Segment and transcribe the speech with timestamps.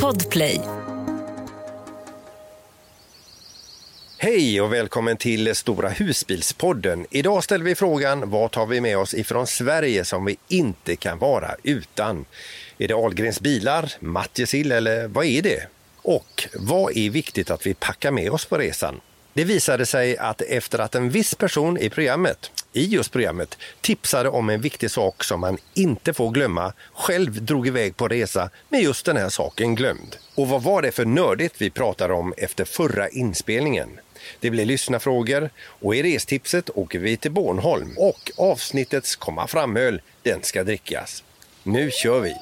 [0.00, 0.60] Podplay.
[4.18, 7.06] Hej och välkommen till Stora husbilspodden.
[7.10, 11.18] Idag ställer vi frågan vad tar vi med oss ifrån Sverige som vi inte kan
[11.18, 12.24] vara utan?
[12.78, 15.66] Är det Ahlgrens bilar, Matjessill eller vad är det?
[16.02, 19.00] Och vad är viktigt att vi packar med oss på resan?
[19.34, 24.28] Det visade sig att efter att en viss person i programmet, i just programmet, tipsade
[24.28, 28.82] om en viktig sak som man inte får glömma, själv drog iväg på resa med
[28.82, 30.16] just den här saken glömd.
[30.34, 33.88] Och vad var det för nördigt vi pratade om efter förra inspelningen?
[34.40, 40.42] Det blir lyssnarfrågor och i restipset åker vi till Bornholm och avsnittets komma framöl, den
[40.42, 41.24] ska drickas.
[41.62, 42.34] Nu kör vi!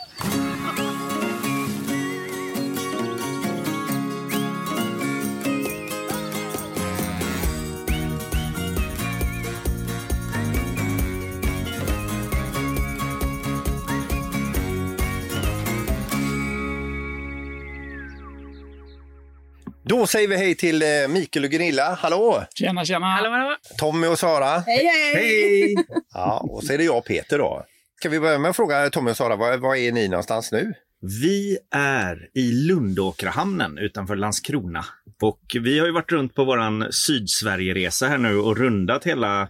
[20.00, 21.94] Då säger vi hej till eh, Mikael och Gunilla.
[21.94, 22.44] Hallå!
[22.54, 23.06] Tjena, tjena!
[23.06, 23.56] Hallå, hallå.
[23.78, 24.58] Tommy och Sara.
[24.58, 25.14] Hej, hej!
[25.14, 25.74] Hej!
[26.14, 27.64] Ja, och så är det jag och Peter då.
[27.98, 30.74] Ska vi börja med att fråga Tommy och Sara, var, var är ni någonstans nu?
[31.22, 34.84] Vi är i Lundåkrahamnen utanför Landskrona.
[35.22, 39.48] Och vi har ju varit runt på våran Sydsverige-resa här nu och rundat hela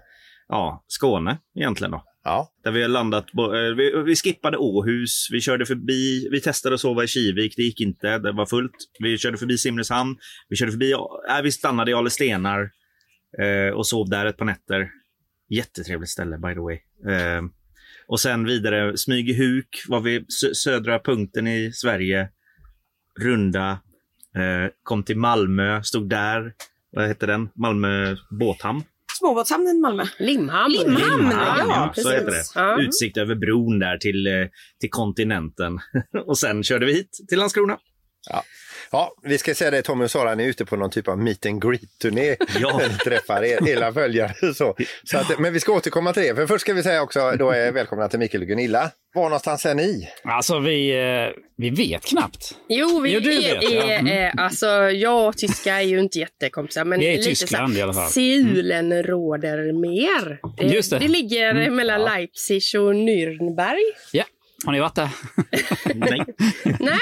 [0.49, 1.91] ja, Skåne egentligen.
[1.91, 2.05] Då.
[2.25, 6.41] Ja, Där vi har landat, på- eh, vi, vi skippade Åhus, vi körde förbi, vi
[6.41, 8.77] testade att sova i Kivik, det gick inte, det var fullt.
[8.99, 10.17] Vi körde förbi Simrishamn,
[10.49, 12.71] vi körde förbi, äh, vi stannade i Alestenar
[13.43, 14.91] eh, och sov där ett par nätter.
[15.49, 16.79] Jättetrevligt ställe by the way.
[17.17, 17.43] Eh,
[18.07, 22.29] och sen vidare, Smygehuk var vi södra punkten i Sverige.
[23.21, 23.71] Runda,
[24.37, 26.53] eh, kom till Malmö, stod där,
[26.93, 27.49] vad heter den?
[27.55, 28.83] Malmö båthamn.
[29.21, 30.05] Småbåtshamnen i Malmö.
[30.19, 30.73] Limhamn.
[30.73, 32.13] Limhamn, Ja, ja, så precis.
[32.13, 32.45] heter det.
[32.55, 32.83] Ja.
[32.83, 34.33] Utsikt över bron där till, eh,
[34.81, 35.79] till kontinenten.
[36.27, 37.79] och sen körde vi hit till Landskrona.
[38.31, 38.43] ja
[39.23, 41.47] vi ska säga det Tommy och Sara, ni är ute på någon typ av meet
[41.47, 42.37] and greet-turné.
[42.61, 42.81] Ja.
[43.05, 44.55] Träffar er, hela följare.
[44.55, 44.77] Så.
[45.05, 46.35] Så att, men vi ska återkomma till det.
[46.35, 48.91] För först ska vi säga också, då är välkomna till Mikael och Gunilla.
[49.15, 50.09] Var någonstans är ni?
[50.25, 52.55] Alltså, vi, eh, vi vet knappt.
[52.69, 53.83] Jo, vi Jo, du är, vet, ja.
[53.83, 54.25] är, Mm.
[54.39, 56.85] eh, alltså jag och tyska är ju inte jättekompisar.
[56.85, 58.09] Men Vi är i lite Tyskland så, i alla fall.
[58.11, 60.39] Siulen råder mer.
[60.59, 60.99] Det, Just det.
[60.99, 61.77] det ligger Mm.
[61.77, 63.77] mellan Leipzig och Nürnberg.
[64.13, 64.25] Ja,
[64.67, 65.09] har ni varit där?
[65.95, 66.21] Nej.
[66.81, 67.01] Nej,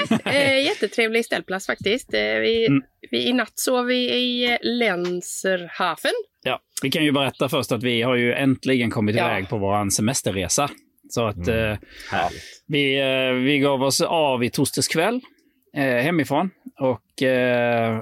[0.59, 2.15] eh, jättetrevlig ställplats faktiskt.
[2.15, 2.83] Eh, vi, Mm.
[3.11, 6.11] vi, I natt sov vi i eh, Lenzerhafen.
[6.45, 9.31] Ja, vi kan ju berätta först att vi har ju äntligen kommit Ja.
[9.31, 10.71] iväg på vår semesterresa.
[11.11, 11.77] Så att eh,
[12.11, 12.43] Härligt.
[12.67, 15.21] vi, eh, vi gav oss av i torsdags kväll
[15.77, 18.01] eh, hemifrån och eh,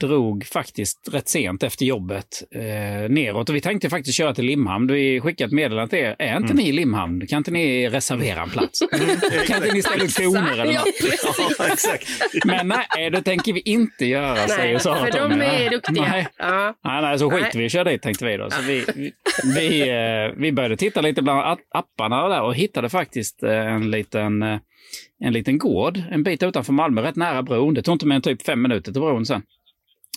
[0.00, 2.60] drog faktiskt rätt sent efter jobbet eh,
[3.10, 3.48] neråt.
[3.48, 4.86] Och vi tänkte faktiskt köra till Limhamn.
[4.86, 6.16] Vi skickade ett meddelande till er.
[6.18, 7.26] Är inte ni i Limhamn?
[7.26, 8.80] Kan inte ni reservera en plats?
[9.46, 10.86] kan inte ni ställa ut kronor eller något?
[11.58, 12.08] Ja, exakt.
[12.44, 16.02] Men nej, det tänker vi inte göra, säger Sara för de är duktiga.
[16.02, 16.26] Nej.
[16.38, 16.74] Ja.
[16.84, 17.50] Nej, nej, så skiter Nej.
[17.54, 18.50] vi i köra dit tänkte vi då.
[18.50, 19.12] Så vi, vi,
[19.54, 24.42] vi, eh, vi började titta lite bland apparna där och hittade faktiskt eh, en liten,
[24.42, 24.58] eh,
[25.20, 27.74] en liten gård en bit utanför Malmö, rätt nära bron.
[27.74, 29.42] Det tog inte mer än typ fem minuter till bron sen.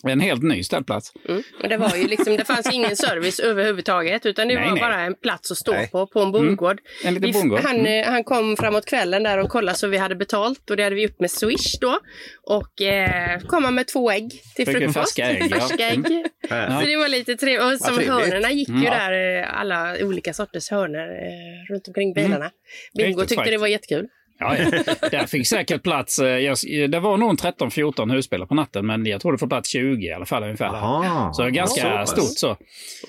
[0.04, 1.12] En helt ny ställplats.
[1.30, 1.44] Mm.
[1.64, 4.80] Och det, var ju liksom, det fanns ingen service överhuvudtaget utan det Nej, var nej.
[4.82, 5.90] bara en plats att stå Nej.
[5.92, 6.80] på, på en bondgård.
[7.06, 7.60] En liten bondgård.
[7.60, 8.04] Han, Mm.
[8.04, 10.96] eh, han kom framåt kvällen där och kollade så vi hade betalt och det hade
[10.96, 12.00] vi gjort med Swish då.
[12.44, 14.94] Och eh, kom han med två ägg till Fick frukost.
[14.98, 15.60] färska ägg, ja.
[15.60, 16.06] Färska ägg.
[16.50, 16.80] Härligt.
[16.80, 17.64] Så det var lite trevligt.
[17.74, 18.10] Och som trevligt.
[18.14, 18.86] hörnorna gick ju Mm.
[18.86, 18.92] Ja.
[18.94, 22.52] där, eh, alla olika sorters hörnor eh, runt omkring bilarna.
[22.98, 24.08] Bingo Riktigt tyckte det var jättekul.
[24.40, 24.70] Ja, ja.
[25.12, 26.58] Där fick säkert plats, eh, jag,
[26.92, 30.08] det var nog en 13-14 husbilar på natten, men jag tror det får plats 20
[30.08, 30.66] i alla fall ungefär.
[30.66, 31.34] Jaha.
[31.34, 32.10] Så ganska Så pass.
[32.10, 32.58] stort så.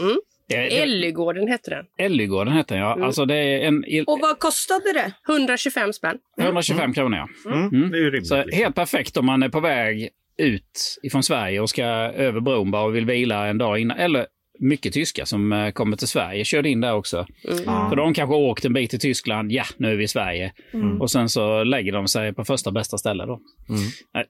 [0.04, 0.16] Mm.
[0.54, 1.84] Ellygården hette den.
[1.98, 2.92] Ellygården heter den, ja.
[2.92, 3.06] Mm.
[3.06, 5.12] Alltså det är en Och vad kostade det?
[5.32, 6.16] 125 spänn.
[6.40, 7.50] 125 kronor, ja.
[7.52, 8.26] Mm, det är rimligt.
[8.26, 8.58] Så liksom.
[8.58, 10.08] helt perfekt om man är på väg
[10.38, 13.98] ut ifrån Sverige och ska över bron bara och vill vila en dag innan.
[13.98, 14.26] Eller
[14.58, 17.26] mycket tyskar som eh, kommer till Sverige körde in där också.
[17.48, 17.64] Mm.
[17.88, 19.52] För de kanske åkt en bit till Tyskland.
[19.52, 20.52] Ja, nu är vi i Sverige.
[20.72, 21.00] Mm.
[21.00, 23.40] Och sen så lägger de sig på första bästa ställe då.
[23.68, 23.80] Mm.
[24.14, 24.24] Nej,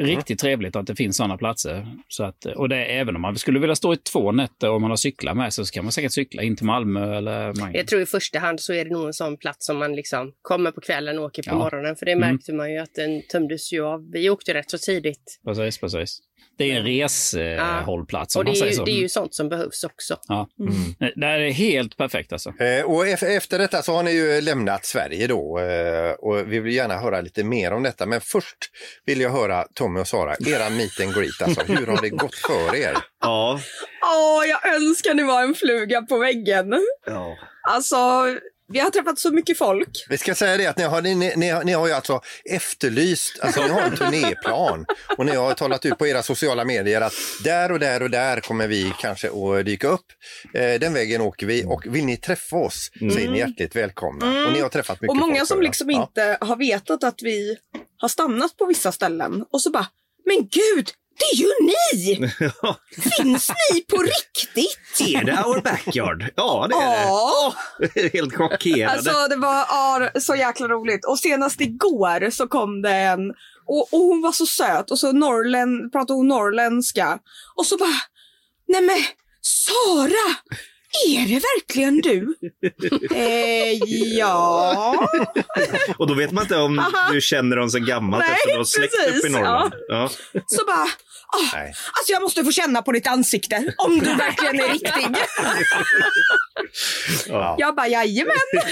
[0.00, 1.86] Riktigt trevligt att det finns sådana platser.
[2.08, 4.80] Så att, och det, är- även om man skulle vilja stå i två nätter och
[4.80, 7.74] man har cyklar med sig så kan man säkert cykla in till Malmö eller Mangen.
[7.74, 10.32] Jag tror i första hand så är det nog en sån plats som man liksom
[10.42, 11.54] kommer på kvällen och åker på Ja.
[11.58, 11.96] morgonen.
[11.96, 12.30] För det Mm.
[12.32, 14.10] märkte man ju att den tömdes ju av.
[14.12, 15.40] Vi åkte rätt så tidigt.
[15.44, 16.18] Precis, precis.
[16.58, 18.84] Det är en reshållplats Och det man är, säger ju, så.
[18.84, 20.16] det är ju sånt som behövs också.
[20.28, 20.48] Ja.
[20.60, 20.74] Mm.
[21.00, 22.48] Nej, Det här är helt perfekt alltså.
[22.60, 26.60] Eh, och ef- efter detta så har ni ju lämnat Sverige då eh, och vi
[26.60, 28.06] vill gärna höra lite mer om detta.
[28.06, 28.56] Men först
[29.06, 32.34] vill jag höra Tommy och Sara, era meet and greet, alltså hur har det gått
[32.34, 32.94] för er?
[33.20, 33.60] Ja.
[34.04, 36.74] Åh, jag önskar ni var en fluga på väggen.
[37.06, 37.36] ja.
[37.70, 37.96] Alltså,
[38.72, 40.06] Vi har träffat så mycket folk.
[40.08, 43.62] Vi ska säga det att ni har, ni, ni, ni har ju alltså efterlyst, alltså
[43.62, 44.84] ni har en turnéplan
[45.16, 47.12] och ni har talat ut på era sociala medier att
[47.44, 50.06] där och där och där kommer vi kanske att dyka upp.
[50.54, 54.46] Eh, den vägen åker vi och vill ni träffa oss så är ni hjärtligt välkomna.
[54.46, 56.02] Och ni har träffat mycket Och många folk som liksom Ja.
[56.02, 57.56] inte har vetat att vi
[57.96, 59.86] har stannat på vissa ställen och så bara,
[60.26, 62.32] men gud, det är ju ni!
[63.16, 65.00] Finns ni på riktigt?
[65.16, 66.24] Är det our backyard?
[66.36, 67.54] Ja, det är Ja,
[67.94, 68.12] det.
[68.12, 68.92] Helt chockerade.
[68.92, 71.04] alltså det var ja, så jäkla roligt.
[71.06, 73.30] Och senast igår så kom det en
[73.66, 77.18] och, och hon var så söt och så norrlän, pratade hon norrländska.
[77.54, 78.00] Och så bara,
[78.68, 78.96] nej men
[79.42, 80.36] Sara,
[81.06, 82.34] är det verkligen du?
[83.16, 83.72] eh,
[84.18, 85.08] ja.
[85.98, 88.64] Och då vet man inte om du känner dem sedan gammalt Nej, eftersom du har
[88.64, 89.74] släkt precis, upp i Norrland.
[89.88, 90.10] Ja.
[90.46, 90.88] Så bara,
[91.36, 91.74] ah, Nej.
[91.92, 95.16] alltså jag måste få känna på ditt ansikte om du verkligen är riktig.
[97.26, 97.56] Ja.
[97.58, 98.34] Jag bara, jajamän.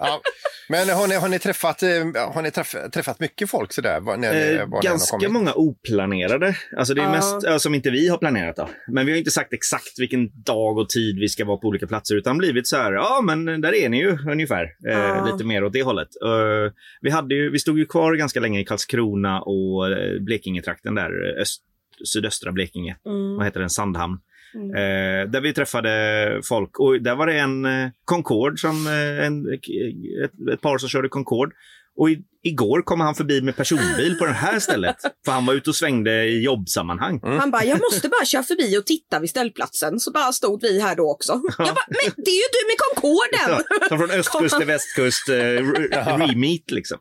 [0.00, 0.20] Ja.
[0.68, 1.88] Men har ni, har ni, träffat, eh,
[2.34, 4.00] har ni träff, träffat mycket folk sådär?
[4.00, 6.56] Var, när, Eh, var ganska många oplanerade.
[6.76, 8.56] Alltså det är mest ja, som inte vi har planerat.
[8.56, 8.68] Då.
[8.88, 11.86] Men vi har inte sagt exakt vilken dag och tid vi ska vara på olika
[11.86, 12.16] platser.
[12.16, 14.62] Utan blivit så här, ja men där är ni ju ungefär.
[14.88, 15.24] Eh, Ja.
[15.32, 16.08] Lite mer åt det hållet.
[16.24, 20.94] Eh, vi, hade ju, vi stod ju kvar ganska länge i Karlskrona och eh, Blekingetrakten
[20.94, 21.36] där.
[21.36, 21.62] eh, Öst,
[22.04, 22.96] sydöstra Blekinge.
[23.36, 23.70] Vad heter den?
[23.70, 24.18] Sandhamn.
[24.54, 24.70] Mm.
[24.70, 26.78] Eh, där vi träffade folk.
[26.78, 31.08] Och där var det en eh, Concorde, som, eh, en, ett, ett par som körde
[31.08, 31.52] Concorde.
[31.96, 34.96] Och i, igår kom han förbi med personbil på det här stället.
[35.24, 37.20] För han var ute och svängde i jobbsammanhang.
[37.22, 40.00] Han bara, jag måste bara köra förbi och titta vid ställplatsen.
[40.00, 41.32] Så bara stod vi här då också.
[41.58, 43.64] Jag bara, men det är ju du med Concorden!
[43.90, 46.98] Ja, från östkust till västkust, eh, re- remeet liksom.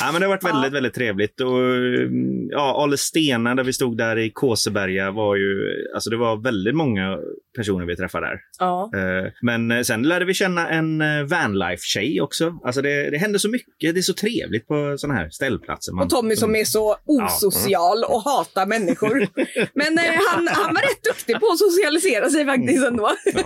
[0.00, 1.40] Ja, men det har varit väldigt, väldigt trevligt.
[1.40, 6.16] Och, mm, ja, Ale Stena, där vi stod där i Kåseberga, var ju, alltså det
[6.16, 7.18] var väldigt många
[7.56, 8.38] personer vi träffade där.
[8.58, 8.90] Ja.
[8.94, 12.52] Eh, Men eh, sen lärde vi känna en eh, vanlife-tjej också.
[12.64, 13.94] Alltså det, det hände så mycket.
[13.94, 15.92] Det är så trevligt på sådana här ställplatser.
[15.92, 19.18] Man- Och Tommy som är så osocial och hatar människor.
[19.74, 23.10] Men han, han var rätt duktig på att socialisera sig faktiskt ändå.
[23.34, 23.42] Ja.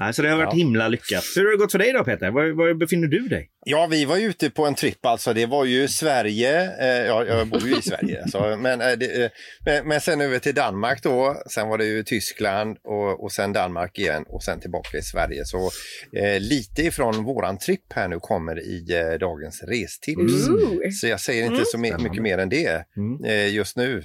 [0.00, 0.56] Nej, så det har varit Ja.
[0.58, 1.24] himla lyckat.
[1.36, 2.30] Hur har det gått för dig då Peter?
[2.30, 3.50] Var, var befinner du dig?
[3.64, 5.32] Ja, vi var ute på en tripp alltså.
[5.32, 9.24] Det var ju Sverige, eh, ja, jag bor ju i Sverige, så, men, eh, det,
[9.24, 9.30] eh,
[9.64, 11.42] men, men sen över till Danmark då.
[11.50, 15.44] Sen var det ju Tyskland och, och sen Danmark igen och sen tillbaka i Sverige.
[15.44, 15.70] Så
[16.18, 20.48] eh, lite ifrån våran tripp här nu kommer i eh, dagens restips.
[20.48, 20.90] Ooh.
[21.00, 23.24] Så jag säger inte så me- mycket mer än det Mm.
[23.24, 24.02] eh, just nu.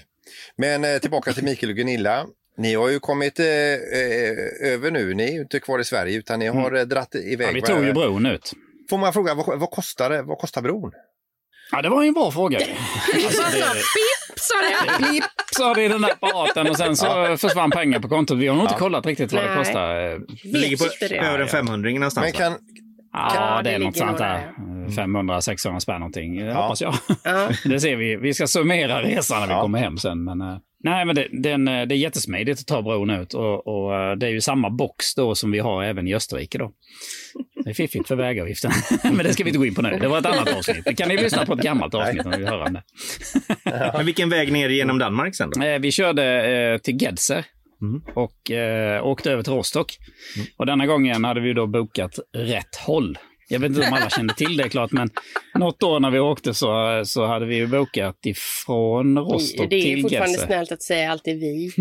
[0.57, 2.25] Men eh, tillbaka till Mikael och Gunilla.
[2.57, 5.13] Ni har ju kommit eh, eh, över nu.
[5.13, 6.89] Ni är ju inte kvar i Sverige utan ni har mm.
[6.89, 7.47] dratt iväg.
[7.47, 8.53] Ja, vi tog ju bron ut.
[8.89, 10.21] Får man fråga, vad, vad, kostar det?
[10.21, 10.91] Vad kostar bron?
[11.71, 12.59] Ja, det var ju en bra fråga.
[13.13, 15.09] Alltså, Bara så, det, pip, sa det.
[15.11, 18.37] Blipp sa det i den där apparaten och sen så försvann pengar på kontot.
[18.37, 18.79] Vi har nog inte Ja.
[18.79, 19.95] kollat riktigt vad det kostar.
[20.51, 22.25] Det ligger på över en 500 någonstans.
[22.25, 22.57] Men kan,
[23.13, 24.51] Ja, Ja, det det är något sånt där.
[24.87, 26.61] 500-600 spänn någonting, ja.
[26.61, 26.93] hoppas jag.
[27.23, 27.49] Ja.
[27.65, 28.15] Det ser vi.
[28.15, 29.61] Vi ska summera resan när vi Ja.
[29.61, 30.23] kommer hem sen.
[30.23, 33.67] Men, eh, nej, men det, den, eh, det är jättesmidigt att ta bron ut och,
[33.67, 36.57] och eh, det är ju samma box då som vi har även i Österrike.
[36.57, 36.71] Då.
[37.63, 38.71] Det är fiffigt för vägavgiften.
[39.03, 39.97] men det ska vi inte gå in på nu.
[40.01, 40.85] Det var ett annat avsnitt.
[40.85, 42.83] Det kan ni lyssna på ett gammalt avsnitt om ni vill höra om det.
[43.93, 45.63] Men vilken väg ner genom Danmark sen då?
[45.63, 47.45] Eh, Vi körde till Gedser
[47.81, 48.01] Mm.
[48.15, 49.97] och eh, åkte över till Rostock.
[50.57, 53.17] Och denna gången hade vi då bokat rätt håll.
[53.47, 55.09] Jag vet inte om alla kände till det klart, men
[55.55, 59.81] något år när vi åkte så, så hade vi ju bokat ifrån Rostock Det är
[59.81, 60.47] till fortfarande Gedser.
[60.47, 61.71] snällt att säga alltid vi.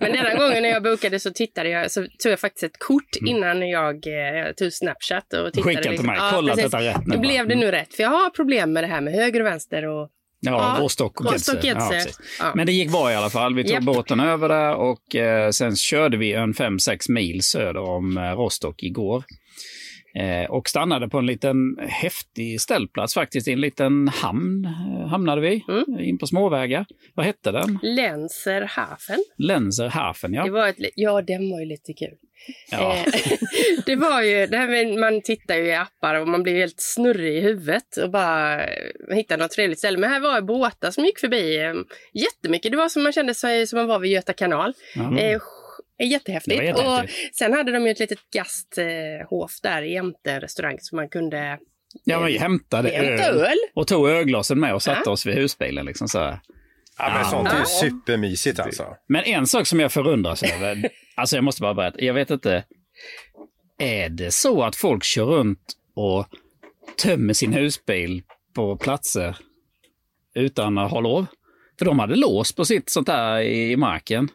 [0.00, 3.16] Men denna gången när jag bokade så tittade jag, så tog jag faktiskt ett kort
[3.26, 5.76] innan jag eh, tog Snapchat och tittade.
[5.76, 7.18] Skicka till mig, kolla att detta är rätt nu.
[7.18, 9.86] Blev det nu rätt, för jag har problem med det här med höger och vänster
[9.86, 10.10] och
[10.44, 11.64] Ja, Ja, Rostock och Gedser.
[11.64, 12.04] Ja.
[12.38, 12.52] Ja.
[12.54, 13.54] Men det gick bra i alla fall.
[13.54, 13.82] Vi tog Japp.
[13.82, 18.82] båten över där och eh, sen körde vi en 5-6 mil söder om eh, Rostock
[18.82, 19.24] igår.
[20.14, 21.56] Eh, och stannade på en liten
[21.88, 23.48] häftig ställplats faktiskt.
[23.48, 26.00] I en liten hamn eh, hamnade vi, Mm.
[26.00, 26.86] in på småvägar.
[27.14, 27.78] Vad hette den?
[27.82, 29.24] Länserhafen.
[29.38, 30.44] Länserhafen, ja.
[30.44, 32.14] Det var ett, ja, den var ju lite kul.
[32.70, 32.96] ja.
[32.96, 33.12] Eh,
[33.86, 36.80] det var ju, det här med, man tittar ju i appar och man blir helt
[36.80, 39.98] snurrig i huvudet och bara eh, hittar något trevligt ställe.
[39.98, 41.74] Men här var båtar som gick förbi eh,
[42.14, 42.70] jättemycket.
[42.72, 44.72] Det var som man kände sig som man var vid Göta kanal.
[44.94, 45.18] Ja.
[46.02, 46.62] Eh, jättehäftigt.
[46.62, 47.30] Jättehäftigt.
[47.32, 51.58] Och sen hade de ju ett litet gasthof där jämte en restaurang som man kunde
[52.04, 53.56] ja, vi hämtade hämta öl öl.
[53.74, 55.10] och tog ölglasen med och satte Ja.
[55.10, 55.86] oss vid husbilen.
[55.86, 56.40] Liksom så här.
[56.98, 58.96] ja, men sånt är ju supermysigt alltså.
[59.08, 62.64] Men en sak som jag förundras över, alltså jag måste bara berätta, jag vet inte,
[63.78, 66.26] är det så att folk kör runt och
[67.02, 68.22] tömmer sin husbil
[68.54, 69.36] på platser
[70.34, 71.26] utan att ha lov?
[71.78, 74.28] För de hade lås på sitt sånt där i marken.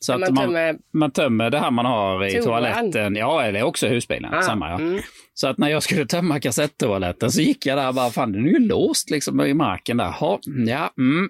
[0.00, 2.44] Så Kan att man man, tömmer- man tömmer det här man har i Toan?
[2.44, 3.16] toaletten.
[3.16, 4.34] Ja, eller också husbilen.
[4.34, 4.74] Ah, samma ja.
[4.78, 5.00] mm.
[5.34, 8.46] Så att när jag skulle tömma kassettoaletten så gick jag där och bara, fan den
[8.46, 10.10] är ju låst liksom i marken där.
[10.10, 11.28] Ha, ja, mm.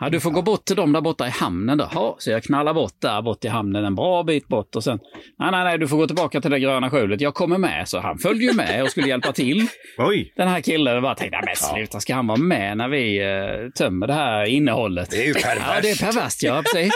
[0.00, 1.84] Ja, du får gå bort till dem där borta i hamnen då.
[1.84, 4.98] Ha, så jag knallar bort där bort i hamnen en bra bit bort och sen,
[5.38, 7.20] nej, nej, nej, du får gå tillbaka till det gröna skjulet.
[7.20, 7.88] Jag kommer med.
[7.88, 9.66] Så han följde ju med och skulle hjälpa till.
[9.98, 10.32] Oj!
[10.36, 13.18] Den här killen och bara tänkte, nej men sluta, ska han vara med när vi
[13.18, 15.10] eh, tömmer det här innehållet?
[15.10, 15.66] Det är ju perverst.
[15.74, 16.92] Ja, det är perverst, ja precis.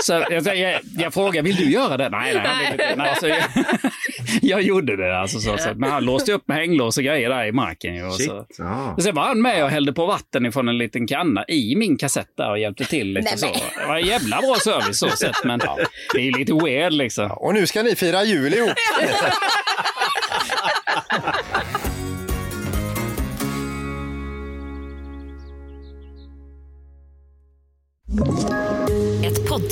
[0.00, 2.08] Så jag, jag, jag frågar, vill du göra det?
[2.08, 2.94] Nej, nej, vill inte.
[2.96, 3.38] nej alltså, jag,
[4.42, 5.40] jag gjorde det alltså.
[5.40, 7.94] Så, så, men han låste upp med hänglås och grejer där i marken.
[7.94, 8.46] ju, Och så.
[8.96, 11.96] Och sen var han med och hällde på vatten ifrån en liten kanna i min
[11.96, 13.46] kassett där och hjälpte till lite så.
[13.46, 15.78] Det var en jävla bra service så sett, men ja,
[16.14, 17.30] det är lite weird liksom.
[17.30, 18.70] Och nu ska ni fira jul ihop.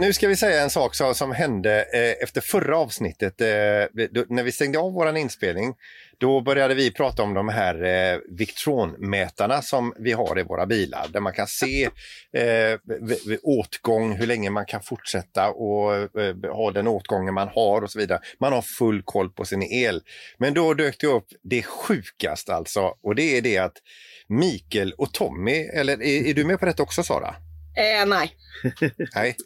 [0.00, 3.40] Nu ska vi säga en sak som, som hände eh, efter förra avsnittet.
[3.40, 5.74] Eh, då, när vi stängde av vår inspelning,
[6.18, 11.06] då började vi prata om de här eh, Victronmätarna som vi har i våra bilar.
[11.12, 11.84] Där man kan se
[12.32, 12.78] eh,
[13.42, 17.98] åtgång hur länge man kan fortsätta och eh, ha den åtgången man har och så
[17.98, 18.20] vidare.
[18.38, 20.02] Man har full koll på sin el.
[20.38, 23.76] Men då dök det upp det sjukaste alltså och det är det att
[24.28, 27.34] Mikael och Tommy, eller är, är du med på detta också Sara?
[27.76, 28.36] Eh, nej.
[29.14, 29.36] Nej.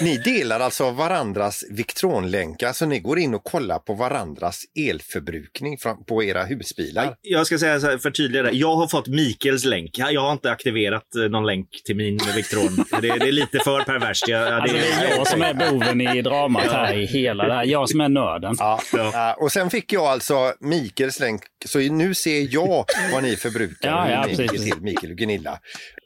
[0.00, 6.24] Ni delar alltså varandras Victronlänkar så ni går in och kollar på varandras elförbrukning på
[6.24, 7.16] era husbilar.
[7.22, 8.50] Jag ska säga så här, förtydliga det.
[8.50, 9.98] Jag har fått Mikaels länk.
[9.98, 12.84] Jag har inte aktiverat eh, någon länk till min Victron.
[12.90, 14.28] Det, det är lite för perverst.
[14.28, 17.54] Jag, ja, Alltså det är jag som är boven i dramat här i hela det
[17.54, 17.64] här.
[17.64, 18.54] Jag som är nörden.
[18.58, 18.80] Ja.
[18.92, 23.88] Ja, och sen fick jag alltså Mikaels länk, så nu ser jag vad ni förbrukar
[23.88, 25.58] Ja, ja, ni precis, till, Mikael och Gunilla.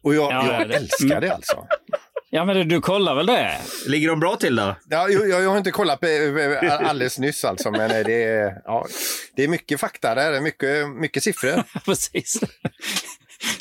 [0.02, 1.20] Och jag, Ja, jag ja, det- älskar mm.
[1.20, 1.66] det alltså.
[2.30, 3.58] Ja, men du, du kollar väl det?
[3.86, 4.74] Ligger de bra till då?
[4.90, 8.62] Ja, jag, jag har inte kollat på, eh, alldeles nyss alltså, men eh, det är,
[8.64, 8.86] ja,
[9.36, 11.62] det är mycket fakta där, det är mycket, mycket siffror.
[11.84, 12.40] Precis.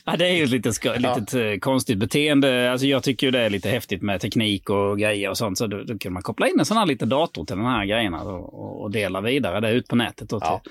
[0.06, 2.72] Ja, det är ju ett litet, litet eh, konstigt beteende.
[2.72, 5.58] Alltså, jag tycker ju det är lite häftigt med teknik och grejer och sånt.
[5.58, 7.86] Så då, då kan man koppla in en sån här liten dator till den här
[7.86, 10.30] grejerna och, och- och dela vidare det ut på nätet.
[10.30, 10.62] Då till, Ja.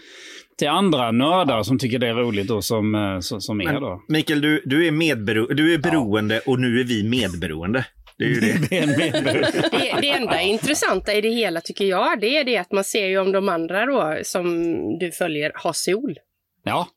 [0.58, 4.02] Till andra nördar som tycker det är roligt då, som, eh, som, er då.
[4.08, 7.84] Mikael, du, du, är, medbero- du är beroende och nu är vi medberoende.
[8.18, 8.68] Det är ju det.
[8.70, 8.86] Det är.
[9.70, 13.06] Det, det enda intressanta i det hela tycker jag, det är det att man ser
[13.06, 14.54] ju om de andra då som
[14.98, 16.14] du följer har sol.
[16.64, 16.88] Ja,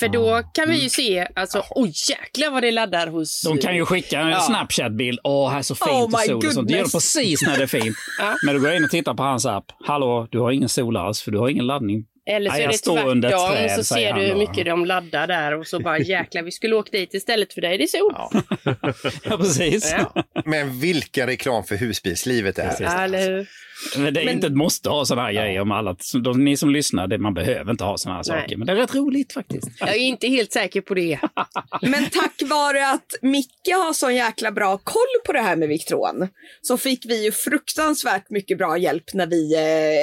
[0.00, 3.42] För då kan vi ju se, alltså, oj jäklar vad det laddar hos...
[3.42, 4.40] de kan ju skicka en Ja.
[4.40, 5.18] Snapchat-bild.
[5.24, 6.68] Åh, här är så fint Oh och sol och sånt.
[6.68, 7.96] Det gör de precis när det är fint.
[8.20, 8.34] Ja.
[8.46, 9.64] Men du går in och tittar på hans app.
[9.84, 12.04] Hallå, du har ingen sol alls för du har ingen laddning.
[12.26, 15.58] Eller så Nej, är det tvärtom, träd, så ser du hur mycket de laddar där
[15.58, 18.14] och så bara jäklar, vi skulle åkt dit istället för dig, det är sol.
[19.24, 19.94] Ja, precis.
[19.98, 20.24] Ja.
[20.44, 22.76] Men vilken reklam för husbilslivet det här.
[22.80, 23.48] Ja, eller hur?
[23.96, 25.96] Men det är Men- inte ett måste ha sådana här grejer om alla.
[26.24, 28.42] De, ni som lyssnar, det, man behöver inte ha sådana här Nej.
[28.42, 28.56] saker.
[28.56, 29.68] Men det är rätt roligt faktiskt.
[29.80, 31.18] Jag är inte helt säker på det.
[31.82, 36.28] Men tack vare att Micke har så jäkla bra koll på det här med Victron
[36.62, 39.54] så fick vi ju fruktansvärt mycket bra hjälp när vi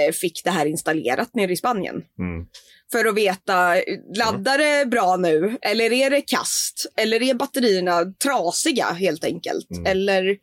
[0.08, 1.96] eh, fick det här installerat nere i Spanien.
[1.96, 2.46] Mm.
[2.92, 3.76] För att veta,
[4.16, 5.58] laddar det bra nu?
[5.62, 6.92] Eller är det kast?
[6.98, 9.68] Eller är batterierna trasiga helt enkelt?
[9.88, 10.38] Eller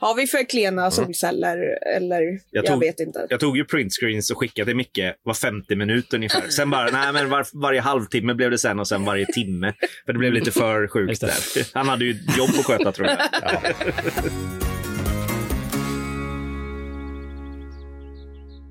[0.00, 1.78] har vi för klena solceller?
[1.96, 3.26] Eller jag, Jag tog- vet inte.
[3.30, 6.48] Jag tog ju printscreens och skickade till Micke var 50 minut ungefär.
[6.48, 9.72] Sen bara, nej men var, varje halvtimme blev det sen och sen varje timme.
[10.06, 11.34] För det blev lite för sjukt där.
[11.74, 13.18] Han hade ju jobb att sköta tror jag.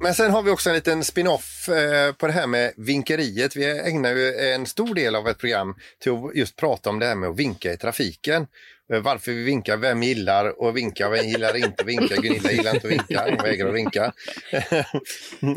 [0.02, 3.56] Men sen har vi också en liten spin-off eh, på det här med vinkeriet.
[3.56, 7.06] Vi ägnar ju en stor del av ett program till att just prata om det
[7.06, 8.48] här med att vinka i trafiken.
[8.94, 12.16] Eh, Varför vi vinkar, vem gillar och vinka, vem gillar inte vinka.
[12.16, 14.14] Gunilla gillar inte att vinka, hon vägrar att vinka.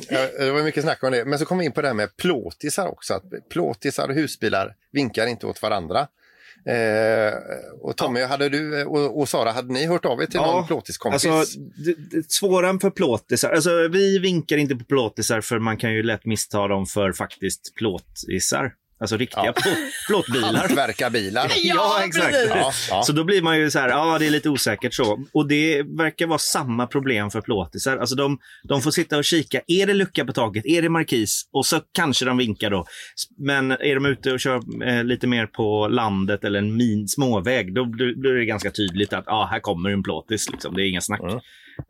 [0.08, 1.24] Ja, det var mycket snack om det.
[1.24, 3.14] Men så kom vi in på det här med plåtisar också.
[3.14, 6.08] Att plåtisar och husbilar vinkar inte åt varandra.
[6.66, 7.32] Eh,
[7.80, 11.26] och Tommy, hade du och, och Sara, hade ni hört av er till någon plåtiskompis?
[11.26, 11.58] Alltså,
[12.28, 13.50] svårare för plåtisar.
[13.50, 17.74] Alltså, vi vinkar inte på plåtisar för man kan ju lätt missta dem för faktiskt
[17.74, 18.72] plåtisar.
[19.00, 19.52] Alltså riktiga Ja.
[19.52, 19.76] plåt,
[20.08, 20.54] plåtbilar.
[20.58, 21.52] Hantverkarbilar.
[21.62, 22.36] Ja, exakt.
[22.48, 23.02] Ja, ja.
[23.02, 25.24] Så då blir man ju så här, ja det är lite osäkert så.
[25.32, 27.96] Och det verkar vara samma problem för plåtisar.
[27.96, 28.38] Alltså de,
[28.68, 31.48] de får sitta och kika, är det lucka på taket, är det markis?
[31.52, 32.84] Och så kanske de vinkar då.
[33.38, 37.74] Men är de ute och kör eh, lite mer på landet eller en min, småväg,
[37.74, 40.50] då blir, blir det ganska tydligt att ah, här kommer en plåtis.
[40.50, 40.74] Liksom.
[40.74, 41.20] Det är inga snack.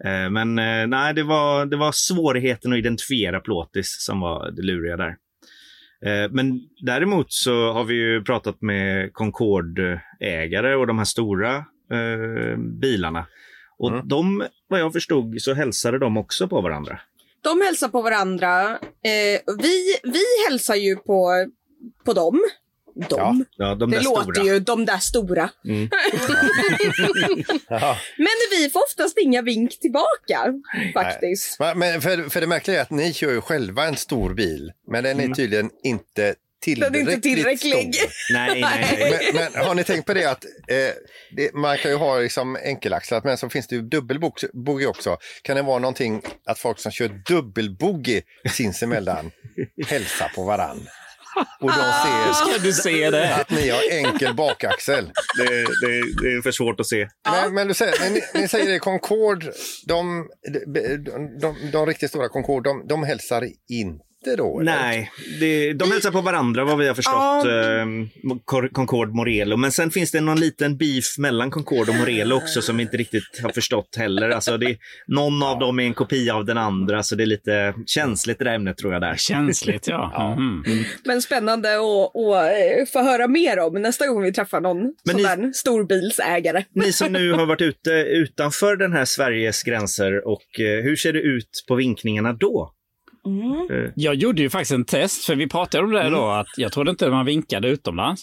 [0.05, 4.63] Eh, men eh, nej, det var, det var svårigheten att identifiera plåtis som var det
[4.63, 5.15] luriga där.
[6.07, 11.57] Eh, Men däremot så har vi ju pratat med Concorde-ägare och de här stora
[11.93, 13.27] eh, bilarna.
[13.79, 17.01] Och de, vad jag förstod, så hälsade de också på varandra.
[17.43, 18.71] De hälsar på varandra.
[18.71, 21.47] Eh, vi, vi hälsar ju på,
[22.05, 22.41] på dem.
[23.09, 23.45] De.
[23.57, 24.45] Ja, de det låter stora.
[24.45, 25.51] ju de där stora.
[25.69, 25.91] Mm.
[27.69, 27.97] Ja.
[28.17, 30.53] Men vi får oftast inga vink tillbaka
[30.95, 31.57] faktiskt.
[31.61, 34.73] Men, men för, för det märkliga är att ni kör ju själva en stor bil,
[34.91, 35.35] men den är Mm.
[35.35, 37.95] tydligen inte Den är tillräckligt inte tillräcklig.
[37.95, 38.11] stor.
[38.35, 39.31] Nej, nej, nej.
[39.35, 40.51] Men, men har ni tänkt på det att eh,
[41.37, 45.17] det, man kan ju ha liksom enkelaxlat men så finns det ju dubbelbogey också.
[45.43, 49.31] Kan det vara någonting att folk som kör dubbelbogey sinsemellan
[49.87, 50.89] hälsar på varann?
[51.61, 53.35] Och de ser Ska du se det?
[53.35, 55.13] att ni har enkel bakaxel.
[55.37, 57.09] Det, det, det är för svårt att se.
[57.31, 59.53] Men, men du säger, ni, ni säger det, Concorde,
[59.87, 60.29] de,
[60.75, 64.05] de, de, de riktigt stora Concorde, de, de hälsar inte
[64.37, 64.61] då?
[64.61, 64.73] eller?
[64.73, 65.11] Nej,
[65.41, 67.15] det, de hälsar på varandra vad vi har förstått.
[67.15, 67.49] Ja.
[67.49, 67.87] Eh,
[68.45, 69.57] Cor- Concorde Morelo.
[69.57, 72.97] Men sen finns det någon liten beef mellan Concorde och Morelo också som vi inte
[72.97, 74.31] riktigt har förstått heller.
[74.31, 77.75] Alltså det, någon av dem är en kopia av den andra, så det är lite
[77.87, 79.17] känsligt det där ämnet tror jag där.
[79.17, 80.37] Känsligt, ja.
[80.41, 80.85] Mhm.
[81.05, 81.81] Men spännande att
[82.17, 86.65] att, få höra mer om nästa gång vi träffar någon Men sån ni- där storbilsägare.
[86.75, 91.13] Ni som nu har varit ute utanför den här Sveriges gränser och eh, hur ser
[91.13, 92.73] det ut på vinkningarna då?
[93.71, 96.13] Eh, Jag gjorde ju faktiskt en test, för vi pratade om det Mm.
[96.13, 98.23] då, att jag trodde inte man vinkade utomlands.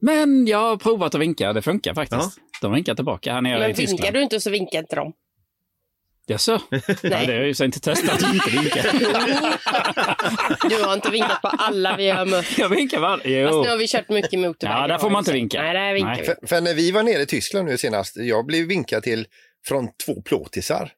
[0.00, 2.38] Men jag har provat att vinka, det funkar faktiskt.
[2.62, 4.00] De vinkar tillbaka här nere i Men Tyskland.
[4.00, 5.12] vinkar du inte så vinkar inte de.
[6.26, 6.60] Jaså?
[6.70, 8.82] Ja, det har jag ju så inte testat att inte vinka.
[10.68, 12.58] Du har inte vinkat på alla vi har mött.
[12.58, 13.10] Jag vinkar väl?
[13.18, 13.62] Fast Jo.
[13.62, 14.76] nu har vi kört mycket motorväg.
[14.76, 15.62] Ja, där får man inte vinka.
[15.62, 16.20] Nej, där vinkar Nej.
[16.20, 16.26] vi.
[16.26, 19.26] För, för när vi var nere i Tyskland nu senast, jag blev vinkad till
[19.66, 20.92] från två plåtisar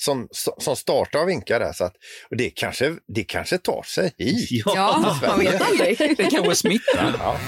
[0.00, 1.72] som, som startar och vinkar där.
[1.72, 1.94] Så att,
[2.30, 4.62] och det kanske, det kanske tar sig hit.
[4.74, 5.98] Ja, man vet aldrig.
[6.16, 7.14] Det kanske smittar.
[7.18, 7.38] Ja.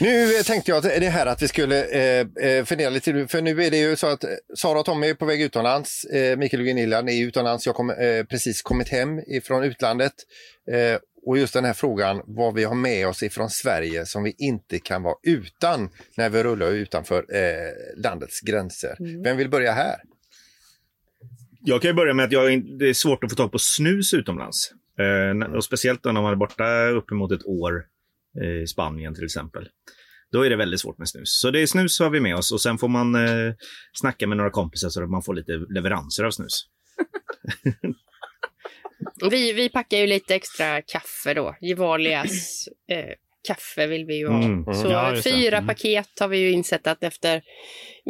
[0.00, 3.42] Nu eh, tänkte jag att det här att vi skulle eh, eh, fundera lite, för
[3.42, 6.04] nu är det ju så att eh, Sara och Tommy är på väg utomlands.
[6.04, 7.66] Eh, Mikael och Gunilla är utomlands.
[7.66, 10.12] Jag har eh, precis kommit hem ifrån utlandet.
[10.70, 14.34] Eh, och just den här frågan vad vi har med oss ifrån Sverige som vi
[14.38, 19.22] inte kan vara utan när vi rullar utanför eh, landets gränser.
[19.24, 19.96] Vem vill börja här?
[21.60, 24.14] Jag kan ju börja med att jag, det är svårt att få tag på snus
[24.14, 24.72] utomlands.
[24.98, 27.84] Eh, och speciellt då när man är borta uppemot ett år
[28.42, 29.68] eh, i Spanien till exempel.
[30.32, 31.40] Då är det väldigt svårt med snus.
[31.40, 33.54] Så det är snus har vi med oss och sen får man eh,
[33.92, 36.66] snacka med några kompisar så att man får lite leveranser av snus.
[39.30, 41.56] Vi, vi packar ju lite extra kaffe då.
[41.60, 43.14] Gevalias eh,
[43.48, 44.42] kaffe vill vi ju ha.
[44.42, 45.30] Mm, Så Ja, just det.
[45.30, 45.68] fyra Mm.
[45.68, 47.42] paket har vi ju insett att efter...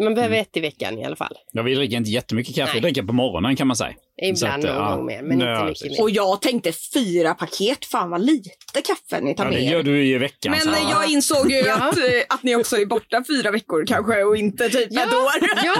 [0.04, 1.36] Man behöver ett i veckan i alla fall.
[1.52, 2.92] Ja, vi dricker inte jättemycket kaffe, vi Nej.
[2.92, 3.94] dricker på morgonen kan man säga.
[4.22, 4.96] Ibland någon ja.
[4.96, 5.82] gång mer, men Nej, inte precis.
[5.84, 6.02] mycket mer.
[6.04, 9.82] Och jag tänkte fyra paket, fan vad lite kaffe ni tar Ja, med det gör
[9.82, 10.50] du ju i veckan.
[10.50, 10.70] Men så.
[10.70, 11.74] eh, jag insåg ju Ja.
[11.74, 15.30] att, eh, att ni också är borta fyra veckor kanske och inte typ ett år.
[15.64, 15.74] Ja,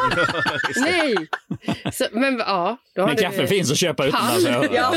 [0.76, 1.14] nej.
[1.92, 3.22] Så, men ja, då har Men du...
[3.22, 4.68] kaffe finns att köpa utomlands.
[4.74, 4.94] Ja.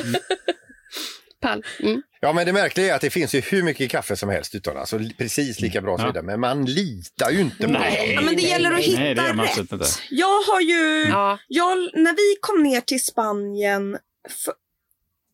[1.48, 1.64] Pall.
[1.80, 2.02] Mm.
[2.20, 4.94] Ja, men det märkliga är att det finns ju hur mycket kaffe som helst utomlands
[4.94, 6.22] och precis lika bra så Ja.
[6.22, 8.12] Men man litar ju inte på Nej.
[8.16, 9.58] Ja, men det gäller att hitta Nej, det man rätt.
[9.58, 9.86] inte.
[10.10, 11.40] Jag har ju, Ja.
[11.48, 13.98] jag, när vi kom ner till Spanien
[14.46, 14.54] för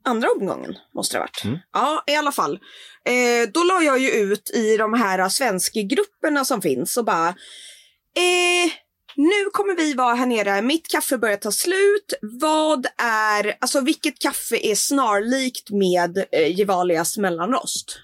[0.05, 1.43] andra omgången måste det ha varit.
[1.45, 1.57] Mm.
[1.73, 2.59] Ja, i alla fall.
[3.05, 7.27] Eh, då la jag ju ut i de här svenska grupperna som finns och bara
[7.27, 8.71] eh,
[9.15, 12.13] nu kommer vi vara här nere, mitt kaffe börjar ta slut.
[12.21, 17.99] Vad är, alltså vilket kaffe är snarlikt med eh, Gevalias mellanrost?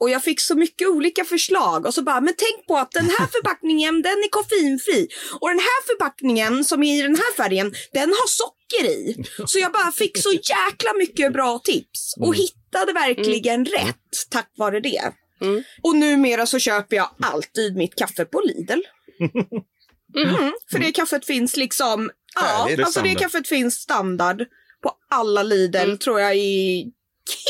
[0.00, 3.04] Och jag fick så mycket olika förslag och så bara, men tänk på att den
[3.04, 5.08] här förpackningen den är koffeinfri
[5.40, 9.24] och den här förpackningen som är i den här färgen den har socker i.
[9.46, 14.80] Så jag bara fick så jäkla mycket bra tips och hittade verkligen rätt tack vare
[14.80, 15.12] det.
[15.40, 15.62] Mm.
[15.82, 18.80] Och numera så köper jag alltid mitt kaffe på Lidl.
[20.16, 22.80] Mm, för det kaffet finns liksom, ja, Härligt.
[22.84, 24.44] alltså det kaffet finns standard
[24.82, 25.98] på alla Lidl Mm.
[25.98, 26.84] tror jag i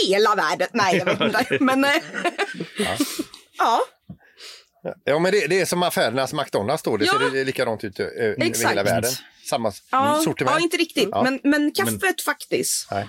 [0.07, 0.69] hela världen.
[0.73, 1.59] Nej, jag vet inte.
[1.65, 1.91] Men eh,
[3.59, 3.81] ja.
[5.05, 6.97] Ja, men det, det är som affärernas McDonalds då.
[6.97, 7.13] Det Ja.
[7.13, 8.71] ser det likadant ut ö- över Exakt.
[8.71, 9.11] hela världen.
[9.49, 10.57] samma Ja, sortiment?
[10.57, 11.09] ja inte riktigt.
[11.11, 11.23] Ja.
[11.23, 12.89] Men, men kaffet faktiskt.
[12.91, 13.09] Nej.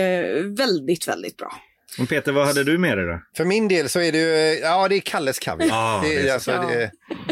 [0.00, 1.52] Eh, väldigt, väldigt bra.
[1.98, 3.20] Men Peter, vad hade du med dig då?
[3.36, 5.68] För min del så är det ju, ja det är Kalles kaviar.
[5.68, 6.68] Ja, det, det är, alltså, så.
[6.68, 6.90] det,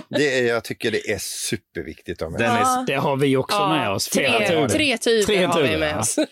[0.09, 2.23] det är, jag tycker det är superviktigt.
[2.23, 4.09] Om Den är, Det har vi också med oss.
[4.09, 4.69] Tre, turer.
[4.69, 5.99] tre tuber Tre har vi med ja.
[5.99, 6.19] oss.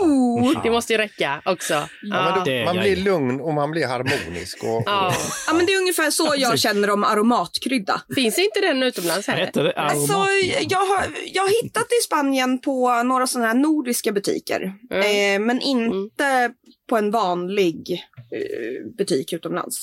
[0.00, 0.62] Oh.
[0.62, 1.74] Det måste ju räcka också.
[1.74, 3.04] ja, men då, man ja, blir ja.
[3.04, 4.62] lugn och man blir harmonisk.
[4.62, 5.14] Och, och, Ja.
[5.46, 8.02] Ja, men det är ungefär så jag känner om aromatkrydda.
[8.14, 9.78] Finns inte den utomlands heller?
[9.78, 10.12] Alltså,
[10.68, 14.72] jag, har, jag har hittat i Spanien på några sådana här nordiska butiker.
[14.90, 15.42] Mm.
[15.42, 16.50] Eh, men inte
[16.88, 19.76] på en vanlig eh, butik utomlands.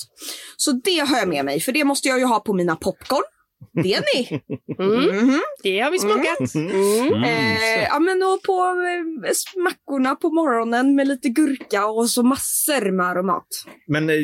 [0.58, 3.24] Så det har jag med mig, för det måste jag ju ha på mina popcorn.
[3.84, 4.42] Det är ni.
[4.80, 5.16] Mm.
[5.26, 5.42] Mhm.
[5.64, 6.56] Det har vi smakat.
[6.56, 7.24] Mm.
[7.24, 12.92] Eh, ja, men och på eh, smackorna på morgonen med lite gurka och så massor
[12.92, 13.48] med aromat.
[13.88, 14.16] men eh,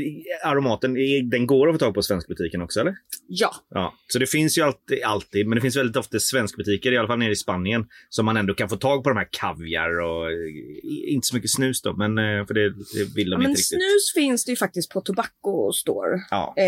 [0.45, 0.93] aromaten,
[1.30, 2.93] den går att få tag på svenskbutiken också eller?
[3.28, 3.52] Ja.
[3.69, 7.08] Ja, så det finns ju alltid, alltid, men det finns väldigt ofta svenskbutiker, i alla
[7.08, 10.32] fall nere i Spanien, som man ändå kan få tag på de här kaviar och
[10.32, 13.50] eh, inte så mycket snus då, men eh, för det, det vill de Ja, men
[13.50, 13.67] inte riktigt.
[13.67, 16.54] snus finns det ju faktiskt på Tobacco Store Ja.
[16.58, 16.65] eh,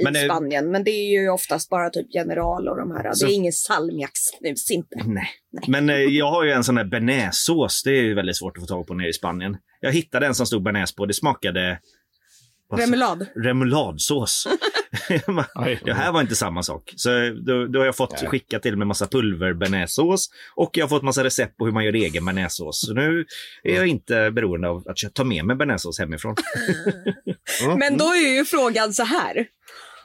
[0.00, 0.70] i Men Spanien.
[0.70, 3.12] Men det är ju oftast bara typ General och de här.
[3.12, 4.96] Så- Det är ingen salmiaksnus inte.
[5.04, 5.28] Nej.
[5.68, 7.82] Men eh, jag har ju en sån där bearnaisesås.
[7.82, 9.56] Det är ju väldigt svårt att få tag på nere i Spanien.
[9.80, 11.06] Jag hittade en som stod bearnaise på.
[11.06, 11.78] Det smakade
[12.76, 13.26] Remoulad.
[13.36, 14.48] remouladsås.
[15.84, 16.92] Det här var inte samma sak.
[16.96, 17.08] Så
[17.46, 19.56] då, då har jag fått skicka till med massa pulver
[20.54, 22.80] och jag har fått massa recept på hur man gör egen bearnaisesås.
[22.86, 23.24] Så nu
[23.62, 26.34] är jag inte beroende av att jag tar med mig bearnaisesås hemifrån.
[27.78, 29.46] Men då är ju frågan så här.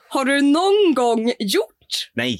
[0.10, 1.75] Har du någon gång gjort?
[2.14, 2.40] Nej,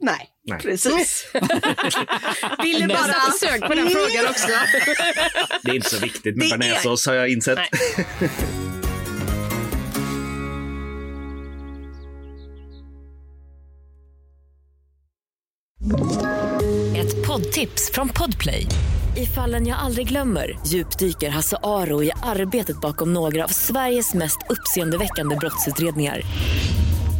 [0.00, 0.60] Nej, Nej.
[0.60, 1.26] precis.
[2.62, 2.98] Ville Jag bara...
[2.98, 4.48] satt och sög på den frågan också.
[5.62, 7.58] det är inte så viktigt med är- bearnaisesås har jag insett.
[16.96, 18.66] Ett poddtips från Podplay.
[19.16, 24.38] I fallen jag aldrig glömmer djupdyker Hasse Aro i arbetet bakom några av Sveriges mest
[24.48, 26.20] uppseendeväckande brottsutredningar.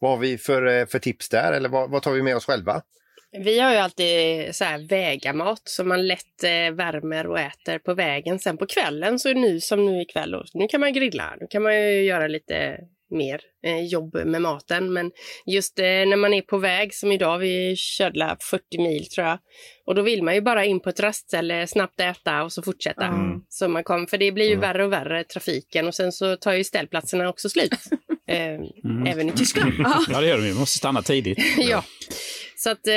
[0.00, 2.44] Vad har vi för, eh, för tips där eller vad, vad tar vi med oss
[2.46, 2.82] själva?
[3.32, 7.94] Vi har ju alltid så här vägamat som man lätt eh, värmer och äter på
[7.94, 8.38] vägen.
[8.38, 11.36] Sen på kvällen, så nu som nu ikväll, då, nu kan man grilla.
[11.40, 12.78] Nu kan man ju göra lite
[13.10, 14.92] mer eh, jobb med maten.
[14.92, 15.10] Men
[15.46, 19.26] just eh, när man är på väg, som idag, vi körde la 40 mil tror
[19.26, 19.38] jag.
[19.86, 23.04] Och då vill man ju bara in på ett rastställe, snabbt äta och så fortsätta.
[23.04, 23.40] Mm.
[23.48, 26.52] Så man kom, för det blir ju värre och värre trafiken och sen så tar
[26.52, 27.70] ju ställplatserna också slut.
[28.30, 29.72] Eh, Även i Tyskland.
[30.10, 30.52] Ja, det gör de ju.
[30.52, 31.38] Vi måste stanna tidigt.
[31.58, 31.84] ja.
[32.56, 32.92] Så att eh,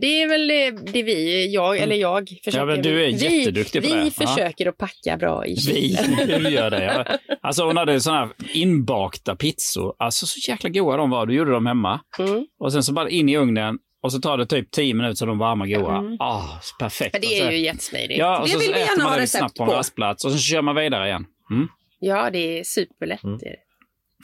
[0.00, 2.58] det är väl det, det vi, jag, eller jag, försöker.
[2.58, 4.12] Ja, men du är vi, jätteduktig på vi det.
[4.20, 4.26] Ja.
[4.26, 6.42] försöker att packa bra i Vi, kylen.
[6.42, 6.84] du gör det.
[6.84, 7.18] Ja.
[7.42, 9.94] Alltså hon hade sådana här inbakta pizzor.
[9.98, 11.26] Alltså så jäkla goda de var.
[11.26, 12.00] Du gjorde dem hemma.
[12.18, 12.46] Mm.
[12.60, 13.78] Och sen så bara in i ugnen.
[14.02, 16.02] Och så tar det typ 10 minuter så de varma goda.
[16.18, 16.42] Ah,
[16.78, 17.12] perfekt.
[17.12, 18.18] Men det är så- ju jättesmidigt.
[18.18, 20.24] Ja, och Det så, vill så vi gärna man ha recept snabbt på en rastplats
[20.24, 21.24] och så kör man vidare igen.
[21.50, 21.68] Mm.
[22.00, 23.20] Ja, det är superlätt.
[23.22, 23.56] det.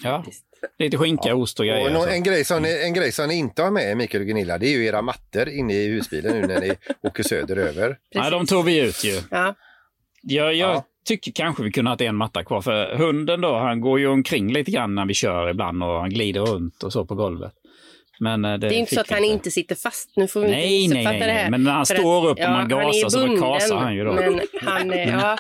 [0.03, 0.25] Ja.
[0.79, 1.87] Lite skinka, ost och grejer.
[1.87, 2.11] Och nå- och så.
[2.11, 4.67] en, grej som ni, en grej som ni inte har med Mikael och Gunilla det
[4.67, 6.73] är ju era mattor inne i husbilen nu när ni
[7.09, 7.97] åker söderöver.
[8.15, 9.21] Nej, de tog vi ut ju.
[9.31, 9.55] Ja.
[10.23, 10.85] Jag, jag Ja.
[11.07, 12.61] tycker kanske vi kunde ha haft en matta kvar.
[12.61, 16.11] För hunden då, han går ju omkring lite grann när vi kör ibland och han
[16.11, 17.53] glider runt och så på golvet.
[18.21, 20.13] Men eh, det, Det är inte så att han inte sitter fast.
[20.17, 21.51] Nu får vi Nej, inte nej, missuppfatta nej, det här.
[21.51, 23.77] men när han För står att- upp och man han är gasar så bunden, kasar
[23.77, 24.13] han ju då.
[24.13, 25.37] Men han, är- ja.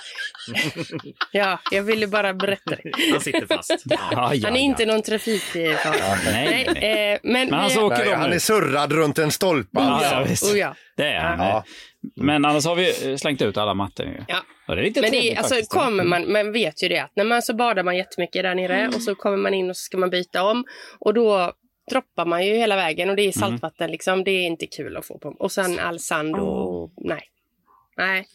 [1.32, 2.90] ja, jag ville bara berätta det.
[3.12, 3.70] Han sitter fast.
[3.84, 4.56] Ja, ja, Han är ja.
[4.56, 5.64] inte någon trafikfara.
[6.32, 7.12] Nej, nej.
[7.12, 9.68] eh, men Men han åker Nej, han är surrad runt en stolpe.
[9.72, 10.14] Ja, alltså.
[10.14, 10.52] ja, visst.
[10.52, 10.74] Oh, ja.
[10.96, 11.38] Det är han.
[11.46, 11.64] Ja.
[12.16, 14.24] Men annars har vi eh, slängt ut alla mattor.
[14.28, 14.36] Ja.
[14.68, 15.70] Och det är lite Men det alltså, faktiskt.
[15.72, 18.88] kommer man, man vet ju det att när man så badar man jättemycket där nere
[18.88, 20.64] och så kommer man in och så ska man byta om
[21.00, 21.52] och då
[21.90, 24.24] droppar man ju hela vägen och det är saltvatten liksom.
[24.24, 25.29] Det är inte kul att få på.
[25.38, 27.22] Och sen all sand och nej.
[27.96, 28.26] Nej.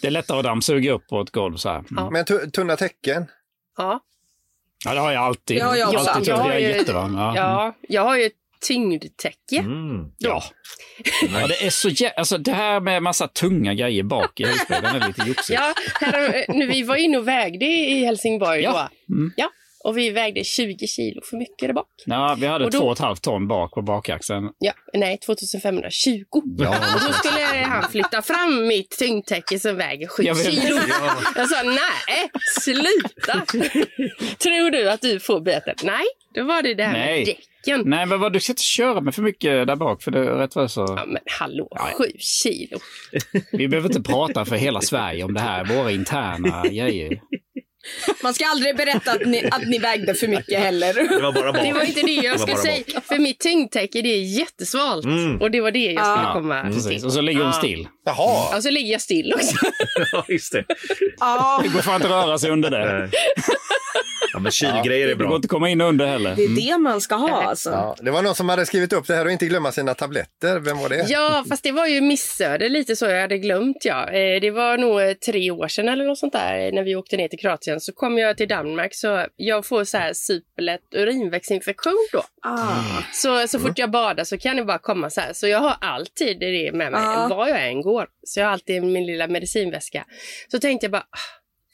[0.00, 1.78] Det är lättare att dammsuga upp på ett golv så här.
[1.78, 1.86] Mm.
[1.96, 2.10] Ja.
[2.10, 3.26] Men tu- tunna täcken?
[3.76, 4.00] Ja.
[4.84, 5.62] Ja, det har jag alltid.
[5.62, 6.10] Har jag också.
[6.10, 7.14] alltid Jag tyckt har ju- jättevarmt.
[7.16, 7.36] Ja.
[7.36, 7.76] ja.
[7.88, 8.32] Jag har ju ett
[8.68, 9.58] tyngdtäcke.
[9.58, 10.12] Mm.
[10.18, 10.42] Ja.
[11.32, 12.10] ja, det är så jä...
[12.10, 15.54] alltså det här med massa tunga grejer bak i husbilen är lite joxigt.
[15.60, 18.88] Ja, här, nu, vi var inne och vägde i Helsingborg Ja.
[19.08, 19.14] då.
[19.14, 19.32] Mm.
[19.36, 19.50] Ja,
[19.84, 21.86] Och vi vägde 20 kilo för mycket där bak.
[22.06, 24.48] Ja, vi hade Och då- två och ett halvt ton bak på bakaxeln.
[24.58, 26.24] Ja, nej, 2520.
[26.58, 26.68] Ja.
[26.94, 30.44] Och då skulle han flytta fram mitt tyngdtäcke som väger 7 Jag vet.
[30.44, 30.76] kilo.
[30.88, 31.16] Ja.
[31.36, 33.44] Jag sa nej, sluta.
[34.38, 35.74] Tror du att du får böter?
[35.82, 37.24] Nej, då var det det här med Nej.
[37.24, 37.82] däcken.
[37.86, 40.02] Nej, men vad, du ska inte köra med för mycket där bak.
[40.02, 40.80] För det är rätt vad så...
[40.80, 42.78] Ja, men hallå, 7 kilo.
[43.52, 45.64] Vi behöver inte prata för hela Sverige om det här.
[45.64, 47.20] Våra interna grejer.
[48.22, 50.94] Man ska aldrig berätta att ni, att ni vägde för mycket heller.
[50.94, 51.62] Det var bara bak.
[51.62, 52.82] Det var inte det jag skulle säga.
[53.08, 55.04] För mitt tyngdtäcke det är jättesvalt.
[55.04, 55.40] Mm.
[55.40, 56.86] Och det var det jag skulle Ja, komma precis.
[56.86, 57.04] till.
[57.06, 57.88] Och så ligger hon still.
[58.04, 58.56] Jaha.
[58.56, 59.56] Och så ligger jag still också.
[60.12, 60.64] Ja, just det.
[61.20, 63.10] Ja, Det går fan inte att röra sig under det.
[64.32, 65.36] Ja, men kylgrejer är Det går bra.
[65.36, 66.36] inte att komma in under heller.
[66.36, 67.70] det är det man ska ha alltså.
[67.70, 70.58] Ja, det var någon som hade skrivit upp det här och inte glömma sina tabletter.
[70.58, 71.06] Vem var det?
[71.08, 73.76] Ja, fast det var ju missöde lite så jag hade glömt.
[73.84, 74.10] Ja.
[74.10, 76.96] Eh, Det var nog eh, tre år sedan eller något sånt där eh, när vi
[76.96, 77.80] åkte ner till Kroatien.
[77.80, 82.22] Så kom jag till Danmark så jag får så här superlätt urinvägsinfektion då.
[82.42, 83.02] Ah.
[83.12, 85.32] Så, så fort jag badar så kan det bara komma så här.
[85.32, 87.26] Så jag har alltid det med mig Ja.
[87.30, 88.06] var jag än går.
[88.26, 90.04] Så jag har alltid min lilla medicinväska.
[90.50, 91.18] Så tänkte jag bara, ah,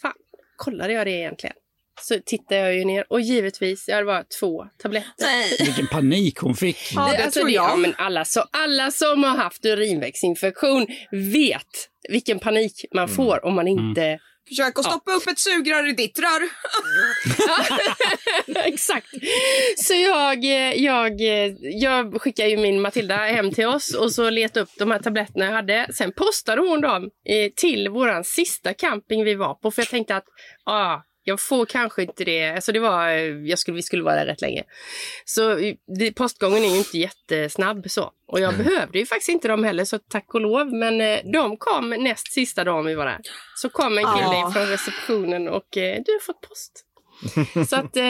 [0.03, 0.12] fan,
[0.57, 1.57] kollade jag det egentligen?
[2.00, 5.12] Så tittade jag ju ner och givetvis, ja, det var två tabletter.
[5.20, 5.56] Nej.
[5.61, 6.92] Vilken panik hon fick.
[6.94, 7.70] Ja, det tror jag.
[7.70, 13.54] Ja, men alla, så, alla som har haft urinvägsinfektion vet vilken panik man får om
[13.54, 14.18] man inte...
[14.48, 16.48] Försök att stoppa upp ett sugrör i ditt rör.
[18.68, 19.06] Exakt.
[19.76, 20.44] Så jag,
[20.76, 21.20] jag,
[21.61, 25.44] jag skickade ju min Matilda hem till oss och så letade upp de här tabletterna
[25.44, 25.88] jag hade.
[25.94, 30.16] Sen postade hon dem eh, till våran sista camping vi var på för jag tänkte
[30.16, 30.26] att
[30.64, 32.49] ah, jag får kanske inte det.
[32.49, 34.62] Alltså det var, eh, jag skulle, vi skulle vara där rätt länge.
[35.25, 38.11] Så eh, det, postgången är ju inte jättesnabb så.
[38.29, 40.73] Och jag behövde ju faktiskt inte dem heller så tack och lov.
[40.73, 43.19] Men eh, de kom näst sista dagen vi var där.
[43.57, 44.51] Så kom en kille Ja.
[44.55, 46.83] från receptionen och eh, du har fått post.
[47.69, 47.97] Så att...
[47.97, 48.03] Eh,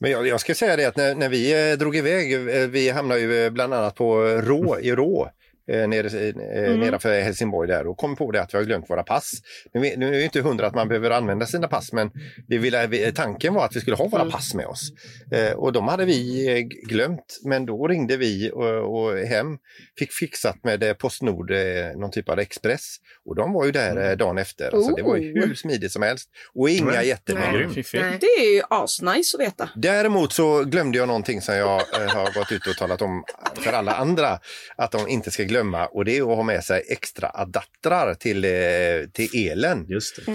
[0.00, 2.90] Men jag, jag ska säga det att när, när vi eh, drog iväg, eh, vi
[2.90, 5.30] hamnade ju bland annat på Rå i Rå.
[5.70, 9.02] Eh, nere, eh, nedanför Helsingborg där och kom på det att vi har glömt våra
[9.02, 9.30] pass.
[9.74, 12.10] Nu, är- nu är det inte hundra att man behöver använda sina pass men
[12.48, 14.92] vi ville, vi, tanken var att vi skulle ha våra pass med oss.
[15.32, 19.58] Eh, och de hade vi eh, glömt men då ringde vi och, och hem,
[19.98, 21.50] fick fixat med Postnord,
[21.96, 22.96] någon typ av express.
[23.24, 24.74] Och de var ju där eh, dagen efter.
[24.74, 25.46] Alltså, det var ju Oh.
[25.46, 26.90] hur smidigt som helst och inga
[27.34, 28.18] nej.
[28.20, 29.68] Det är ju asnice att veta.
[29.76, 31.66] Däremot så glömde jag någonting som jag
[32.08, 34.38] har gått ut och talat om för alla andra
[34.76, 38.44] att de inte ska glömma och det är att ha med sig extra adaptrar till,
[38.44, 39.86] eh, till elen.
[39.88, 40.32] Just det.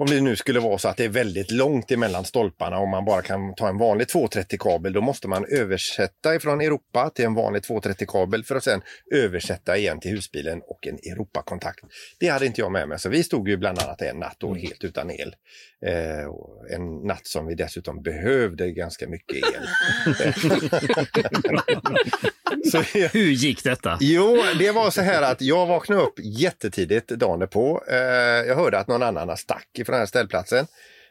[0.00, 3.04] Om det nu skulle vara så att det är väldigt långt emellan stolparna och man
[3.04, 7.62] bara kan ta en vanlig 230-kabel då måste man översätta ifrån Europa till en vanlig
[7.62, 8.82] 230-kabel för att sen
[9.14, 11.80] översätta igen till husbilen och en Europakontakt.
[12.20, 14.54] Det hade inte jag med mig så vi stod ju bland annat en natt då
[14.54, 15.34] helt utan el.
[15.86, 19.68] Eh, och en natt som vi dessutom behövde ganska mycket el.
[22.70, 22.82] så,
[23.12, 23.98] Hur gick detta?
[24.00, 27.84] Jo, det var så här att jag vaknade upp jättetidigt dagen på.
[27.90, 27.96] Eh,
[28.48, 30.66] jag hörde att någon annan stack från den här ställplatsen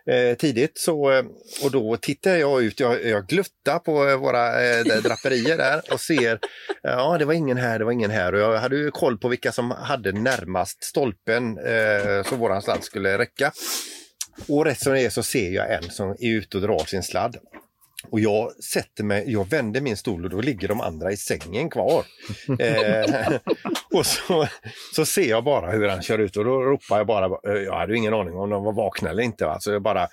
[0.07, 0.77] eh, tidigt.
[0.77, 1.25] Så, eh,
[1.63, 6.01] och då tittar jag ut, jag, jag gluttar på eh, våra eh, draperier där och
[6.01, 6.39] ser,
[6.83, 8.33] ja det var ingen här, det var ingen här.
[8.33, 12.83] Och jag hade ju koll på vilka som hade närmast stolpen eh, så våran sladd
[12.83, 13.51] skulle räcka.
[14.47, 17.03] Och rätt som det är så ser jag en som är ute och drar sin
[17.03, 17.37] sladd.
[18.09, 21.69] Och jag sätter mig, jag vänder min stol och då ligger de andra i sängen
[21.69, 22.05] kvar.
[22.59, 23.37] eh,
[23.93, 24.47] och så,
[24.95, 27.75] så ser jag bara hur han kör ut och då ropar jag bara, eh, jag
[27.75, 29.49] hade ingen aning om de var vakna eller inte.
[29.49, 30.07] Alltså jag bara,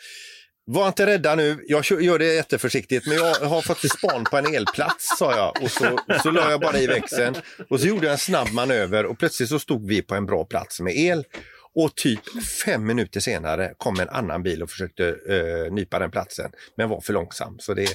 [0.66, 4.55] var inte rädda nu, jag gör det jätteförsiktigt men jag har fått span på en
[4.55, 7.35] elplats sa jag och så, så la jag bara i växeln
[7.70, 10.44] och så gjorde jag en snabb manöver och plötsligt så stod vi på en bra
[10.44, 11.25] plats med el
[11.74, 16.50] och typ fem minuter senare kom en annan bil och försökte eh, nypa den platsen
[16.76, 17.56] men var för långsam.
[17.58, 17.88] Så det,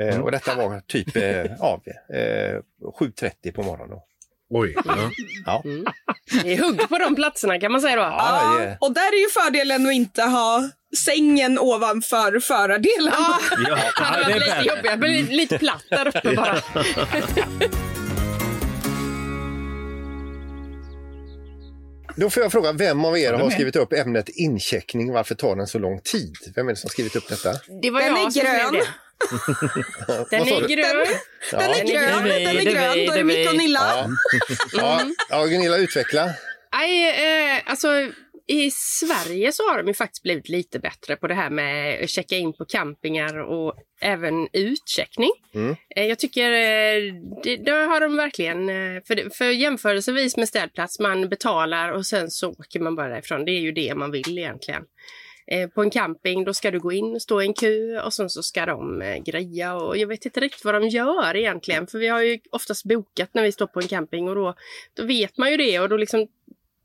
[0.00, 1.46] eh, och detta var typ eh, eh,
[3.00, 3.88] 7.30 på morgonen.
[3.90, 4.04] Då.
[4.50, 4.74] Oj.
[4.84, 5.10] Ja.
[5.46, 5.62] Ja.
[6.42, 8.02] Det är hugg på de platserna kan man säga då.
[8.02, 10.70] Ja, det- Och där är ju fördelen att inte ha
[11.04, 13.12] sängen ovanför förardelen.
[13.18, 13.78] Ja, Ja.
[14.26, 14.98] det är lite jobbigt.
[14.98, 16.56] Men lite, lite platt där uppe bara.
[22.16, 25.12] Då får jag fråga, vem av er har skrivit upp ämnet incheckning?
[25.12, 26.36] Varför tar den så lång tid?
[26.54, 27.52] Vem är det som har skrivit upp detta?
[27.82, 28.72] Det var Den jag är som skrev grön.
[30.30, 30.36] det.
[30.36, 31.06] Den är grön.
[31.50, 32.00] Den är Ja.
[32.00, 33.06] grön, det är vi, den är det är grön.
[33.06, 33.48] Då är det det är Micke vi.
[33.48, 33.80] och Nilla.
[33.96, 34.08] Ja.
[34.72, 35.00] Ja,
[35.30, 36.30] ja, Gunilla, utveckla.
[36.74, 37.88] Nej, eh, alltså
[38.46, 42.10] i Sverige så har de ju faktiskt blivit lite bättre på det här med att
[42.10, 45.30] checka in på campingar och även utcheckning.
[45.54, 45.76] Mm.
[45.96, 50.98] Eh, jag tycker eh, det, det har de verkligen, eh, för, för jämförelsevis med städplats,
[50.98, 53.44] man betalar och sen så åker man bara därifrån.
[53.44, 54.82] Det är ju det man vill egentligen.
[55.74, 58.42] På en camping då ska du gå in, stå i en kö och sen så
[58.42, 62.22] ska de greja och jag vet inte riktigt vad de gör egentligen för vi har
[62.22, 64.54] ju oftast bokat när vi står på en camping och då,
[64.94, 66.28] då vet man ju det och då liksom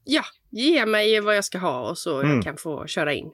[0.10, 2.36] ja, ge mig vad jag ska ha och så Mm.
[2.36, 3.26] jag kan få köra in.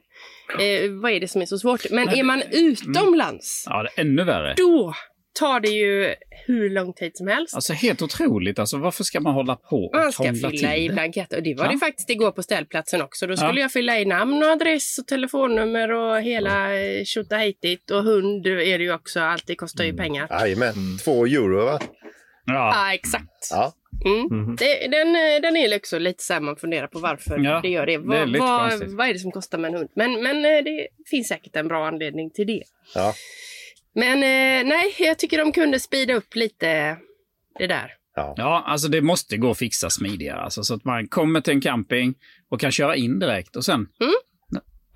[0.60, 1.90] Eh, vad är det som är så svårt?
[1.90, 4.54] Men är man utomlands, Ja, det är ännu värre.
[4.56, 4.94] då
[5.38, 6.14] tar det ju
[6.46, 7.54] hur lång tid som helst.
[7.54, 8.58] Alltså helt otroligt.
[8.58, 11.36] Alltså, varför ska man hålla på och Man ska fylla i blanketter.
[11.36, 11.70] Och det var Ja.
[11.72, 13.26] det faktiskt igår på ställplatsen också.
[13.26, 13.64] Då skulle Ja.
[13.64, 16.68] jag fylla i namn och adress och telefonnummer och hela
[17.04, 17.90] tjotahejtigt.
[17.90, 19.20] Och hund är det ju också.
[19.20, 20.26] Allt det kostar ju pengar.
[20.30, 21.78] Jajamän, två euro va?
[22.46, 22.72] Ja.
[22.74, 23.48] Ja, exakt.
[23.50, 23.72] Ja.
[24.04, 24.56] Mm.
[24.56, 27.68] Det, den, eh, den är också lite så här man funderar på varför Ja, det
[27.68, 27.92] gör det.
[27.92, 29.90] det är Vad, vad, är det som kostar med en hund?
[29.94, 32.62] Men, men eh, det finns säkert en bra anledning till det.
[32.94, 33.14] Ja.
[33.94, 36.96] Men eh, nej, jag tycker de kunde speeda upp lite
[37.58, 37.92] det där.
[38.36, 40.40] Ja, alltså det måste gå att fixa smidigare.
[40.40, 42.14] Alltså, så att man kommer till en camping
[42.50, 43.56] och kan köra in direkt.
[43.56, 44.14] Och sen, Mm.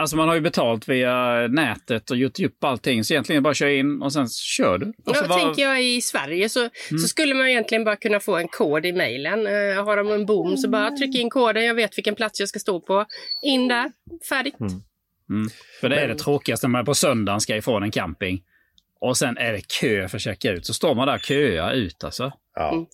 [0.00, 3.04] Alltså man har ju betalt via nätet och gjort upp allting.
[3.04, 4.86] Så egentligen bara köra in och sen kör du.
[5.06, 6.98] Och så Ja, bara- tänker jag i Sverige så, Mm.
[7.02, 9.38] så skulle man egentligen bara kunna få en kod i mejlen.
[9.46, 12.48] Uh, har de en bom så bara tryck in koden, jag vet vilken plats jag
[12.48, 13.06] ska stå på.
[13.42, 13.92] In där,
[14.28, 14.60] färdigt.
[14.60, 15.48] Mm.
[15.80, 18.42] För det är det tråkigaste när man på söndagen ska ifrån en camping.
[19.00, 20.66] Och sen är det kö för att checka ut.
[20.66, 22.32] Så står man där och köar ut alltså.
[22.54, 22.86] Ja.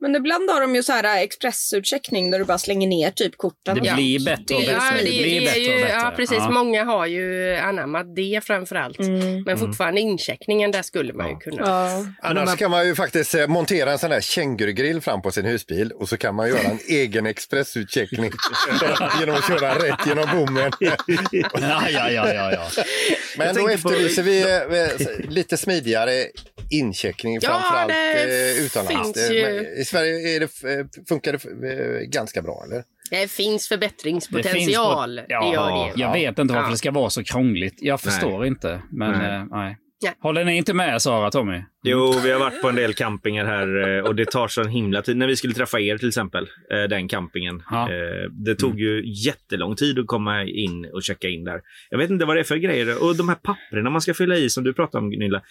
[0.00, 3.74] Men ibland har de ju så här expressutcheckning där du bara slänger ner typ korten.
[3.74, 4.96] Det blir bättre och Ja, bättre.
[4.96, 5.98] det, Det blir det är bättre ju, och bättre.
[6.00, 6.38] Ja, precis.
[6.38, 6.50] Ja.
[6.50, 8.98] Många har ju anammat det framför allt.
[8.98, 9.42] Mm.
[9.42, 11.62] Men fortfarande incheckningen, där skulle man ju kunna...
[11.62, 12.06] Ja.
[12.22, 15.92] Annars kan man ju faktiskt eh, montera en sån där kängurugrill fram på sin husbil
[15.92, 18.30] och så kan man göra en egen expressutcheckning
[19.20, 20.72] genom att köra rätt genom bommen.
[20.80, 20.96] Ja,
[21.90, 22.82] ja, ja, ja, ja.
[23.38, 26.12] Men då tänker på- efterlyser vi lite smidigare
[26.70, 29.12] incheckning Ja, framförallt det eh, utomlands.
[29.20, 32.84] finns Det- I Sverige är det, eh, funkar det eh, ganska bra, eller?
[33.10, 34.54] Det finns Det förbättringspotential.
[34.54, 34.66] finns
[35.28, 36.00] Det, på- gör ja, det.
[36.00, 36.70] Jag vet inte varför Ja.
[36.70, 37.74] det ska vara så krångligt.
[37.78, 38.82] Jag förstår inte.
[38.92, 39.20] Men Nej.
[39.20, 39.36] nej.
[39.38, 39.76] Eh, nej.
[40.02, 40.14] Nej.
[40.20, 41.62] Håller ni inte med Sara, Tommy?
[41.82, 44.68] Jo, vi har varit på en del campingar här eh, och det tar så en
[44.68, 45.16] himla tid.
[45.16, 47.62] När vi skulle träffa er till exempel, eh, den campingen.
[47.70, 47.82] Ja.
[47.92, 51.60] Eh, Det tog ju jättelång tid att komma in och checka in där.
[51.90, 53.02] Jag vet inte vad det är för grejer.
[53.02, 55.42] Och de här papperna man ska fylla i som du pratade om Gunilla.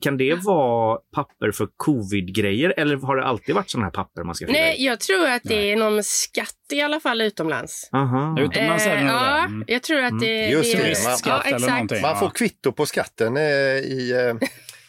[0.00, 4.34] Kan det vara papper för covid-grejer eller har det alltid varit sådana här papper man
[4.34, 4.86] ska fylla Nej, i?
[4.86, 7.90] jag tror att det är någon skatt i alla fall utomlands.
[7.92, 8.36] Aha.
[8.40, 9.44] Utomlands är det nog ja.
[9.44, 9.64] Mm.
[9.66, 11.08] jag tror att det, Just det det, är...
[11.08, 11.90] man- Skatt ja, eller exakt.
[12.02, 12.16] Man Ja.
[12.16, 13.42] får kvitto på skatten eh,
[13.86, 14.34] i, eh,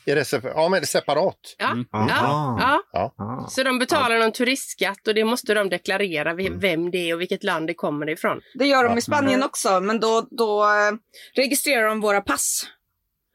[0.06, 1.56] i ja, men separat.
[1.58, 1.86] Ja, Mm.
[1.92, 3.14] ja, ja.
[3.18, 3.48] Ah.
[3.50, 6.60] Så de betalar någon turistskatt och det måste de deklarera Mm.
[6.60, 8.42] vem det är och vilket land det kommer ifrån.
[8.54, 10.96] Det gör de i Spanien också, men då, då eh,
[11.36, 12.64] registrerar de våra pass.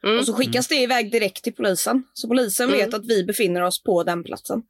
[0.05, 0.19] Mm.
[0.19, 2.05] Och så skickas det iväg direkt till polisen.
[2.13, 2.79] Så polisen Mm.
[2.79, 4.63] vet att vi befinner oss på den platsen.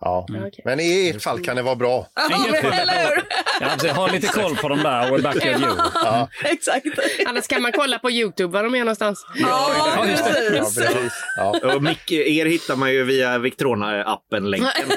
[0.00, 0.26] Ja.
[0.28, 0.62] Okej.
[0.64, 2.06] Men i ert fall kan det vara bra.
[2.14, 3.24] Ja, men, eller hur?
[3.86, 5.74] Ja, ha lite koll på dem där och back of you.
[5.94, 6.86] Ja, Exakt.
[7.26, 9.26] Annars kan man kolla på Youtube var de är någonstans.
[9.34, 10.74] Ja, ja precis.
[10.74, 11.12] precis.
[11.36, 11.74] Ja.
[11.74, 14.90] Och Mick, er hittar man ju via Victrona-appen-länken.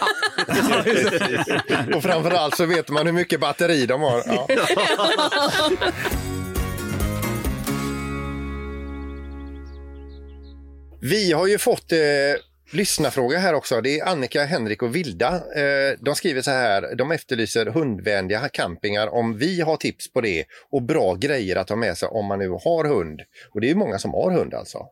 [1.95, 4.23] Och framförallt så vet man hur mycket batteri de har.
[4.25, 4.47] Ja.
[11.01, 11.97] Vi har ju fått eh,
[12.73, 13.81] lyssnarfråga här också.
[13.81, 15.36] Det är Annika, Henrik och Vilda.
[15.36, 20.45] Eh, de skriver så här, de efterlyser hundvänliga campingar om vi har tips på det
[20.69, 23.21] och bra grejer att ha med sig om man nu har hund.
[23.49, 24.88] Och det är ju många som har hund alltså.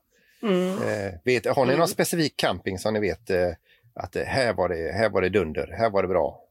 [0.88, 3.50] Eh, vet, har ni någon specifik camping som ni vet eh,
[3.94, 6.42] att här, var det, här var det dunder, här var det bra.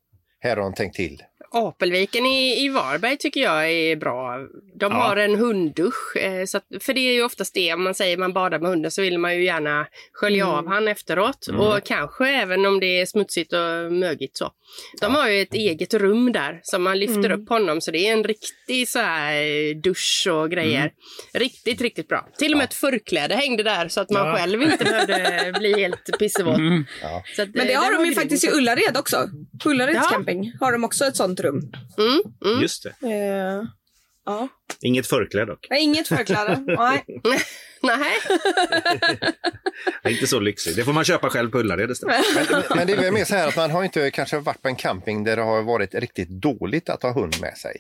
[0.41, 1.23] Här har de tänkt till.
[1.51, 4.37] Apelviken i, i Varberg tycker jag är bra.
[4.81, 4.99] De Ja.
[4.99, 6.17] har en hunddusch.
[6.17, 8.71] Eh, så att, för det är ju oftast det, om man säger man badar med
[8.71, 11.47] hunden så vill man ju gärna skölja av han efteråt.
[11.59, 14.51] Och kanske även om det är smutsigt och mögigt så.
[15.01, 18.13] De har ju ett eget rum där som man lyfter upp honom så det är
[18.13, 20.93] en riktig så här eh, dusch och grejer.
[21.35, 22.29] Riktigt, riktigt bra.
[22.39, 24.37] Till och med ett förkläde hängde där så att man Ja.
[24.37, 26.59] själv inte behövde bli helt pissevåt.
[26.59, 26.85] Mm.
[27.37, 29.29] Men det eh, har de ju faktiskt i Ullared också.
[29.65, 30.09] Ullareds Ja.
[30.11, 31.73] camping har de också ett sånt rum.
[31.99, 32.63] Mm, mm.
[32.63, 33.07] Just det.
[33.07, 33.63] Eh,
[34.27, 34.49] ja.
[34.81, 35.67] Inget förkläde dock.
[35.71, 36.65] Nej, inget förkläde.
[36.67, 37.05] Nej.
[37.83, 38.13] Nej.
[40.03, 40.77] Det är inte så lyxigt.
[40.77, 42.17] Det får man köpa själv på Ullared istället.
[42.35, 44.69] Men, men det är väl mer så här att man har inte kanske varit på
[44.69, 47.77] en camping där det har varit riktigt dåligt att ha hund med sig.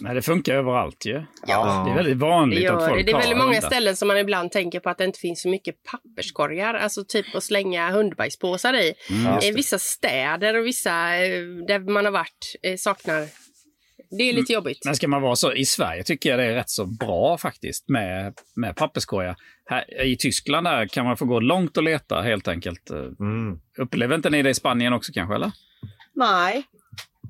[0.00, 1.22] Nej, det funkar överallt ju.
[1.46, 1.84] Ja.
[1.86, 2.88] Det är väldigt Det vanligt att gör det.
[2.88, 3.68] folk Det är väldigt många hundar.
[3.68, 6.74] ställen som man ibland tänker på att det inte finns så mycket papperskorgar.
[6.74, 8.94] Alltså typ att slänga hundbajspåsar i.
[9.10, 9.54] Mm.
[9.54, 13.26] Vissa städer och vissa eh, där man har varit eh, saknar.
[14.10, 14.84] Det är lite jobbigt.
[14.84, 17.88] Men ska man vara så, i Sverige tycker jag det är rätt så bra faktiskt
[17.88, 19.36] med, med papperskorgar.
[19.70, 22.90] Här, I Tyskland där kan man få gå långt och leta helt enkelt.
[22.90, 23.58] Mm.
[23.78, 25.34] Upplever inte ni det i Spanien också kanske?
[25.34, 25.52] eller?
[26.14, 26.64] Nej.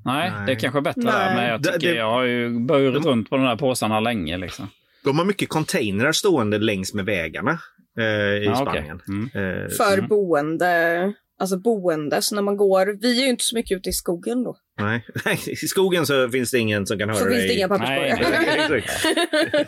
[0.05, 0.45] Nej, Nej.
[0.45, 1.13] det är kanske bättre Nej.
[1.13, 1.35] där.
[1.35, 4.37] Men jag Det- tycker det- jag har ju burit runt på de där påsarna länge.
[4.37, 4.69] Liksom.
[5.03, 7.59] De har mycket containrar stående längs med vägarna
[7.99, 8.03] eh,
[8.43, 8.55] i Ah.
[8.55, 9.01] Spanien.
[9.07, 9.23] Mm.
[9.25, 12.21] Eh, För boende, alltså boende.
[12.21, 14.57] Så när man går, vi är ju inte så mycket ute i skogen då.
[14.79, 15.03] nej.
[15.47, 17.57] I skogen så finns det ingen som kan höra Så finns det dig.
[17.57, 18.85] inga papperskorgar.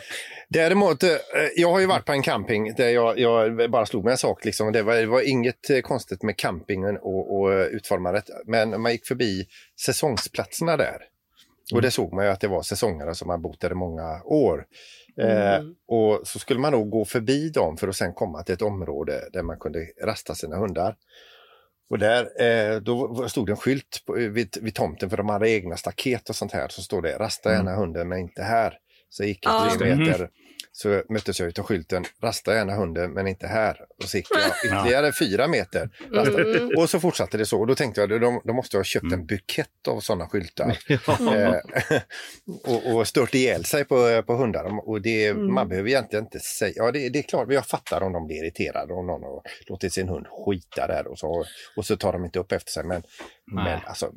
[0.52, 1.10] Däremot, eh,
[1.56, 4.44] jag har ju varit på en camping där jag, jag bara slog mig en sak.
[4.44, 4.72] Liksom.
[4.72, 8.24] Det, var, det var inget eh, konstigt med campingen och, och eh, utformandet.
[8.46, 9.46] Men man gick förbi
[9.80, 10.96] säsongsplatserna där.
[11.74, 14.22] Och det såg man ju att det var säsongare som har bott där i många
[14.24, 14.66] år.
[15.20, 18.62] Eh, och så skulle man då gå förbi dem för att sen komma till ett
[18.62, 20.96] område där man kunde rasta sina hundar.
[21.90, 25.50] Och där eh, då stod det en skylt på, vid, vid tomten för de hade
[25.50, 26.68] egna staket och sånt här.
[26.68, 28.78] Så stod det rasta gärna hunden men inte här.
[29.10, 29.74] Så gick jag Ja.
[29.78, 30.30] tre meter
[30.72, 33.76] så möttes jag utav skylten rasta gärna hunden men inte här.
[34.02, 35.90] Och så gick jag ytterligare fyra meter.
[36.14, 36.70] Mm.
[36.78, 37.60] Och så fortsatte det så.
[37.60, 40.78] Och då tänkte jag de, de måste ha köpt en bukett av sådana skyltar.
[41.30, 41.54] Eh,
[42.64, 44.88] och, och stört ihjäl sig på, på hundar.
[44.88, 46.72] Och det, Man behöver egentligen inte säga...
[46.76, 49.92] Ja, det, det är klart, jag fattar om de blir irriterade om någon har låtit
[49.92, 51.44] sin hund skita där och så,
[51.76, 52.84] och så tar de inte upp efter sig.
[52.84, 53.02] Men,
[53.54, 54.12] men alltså,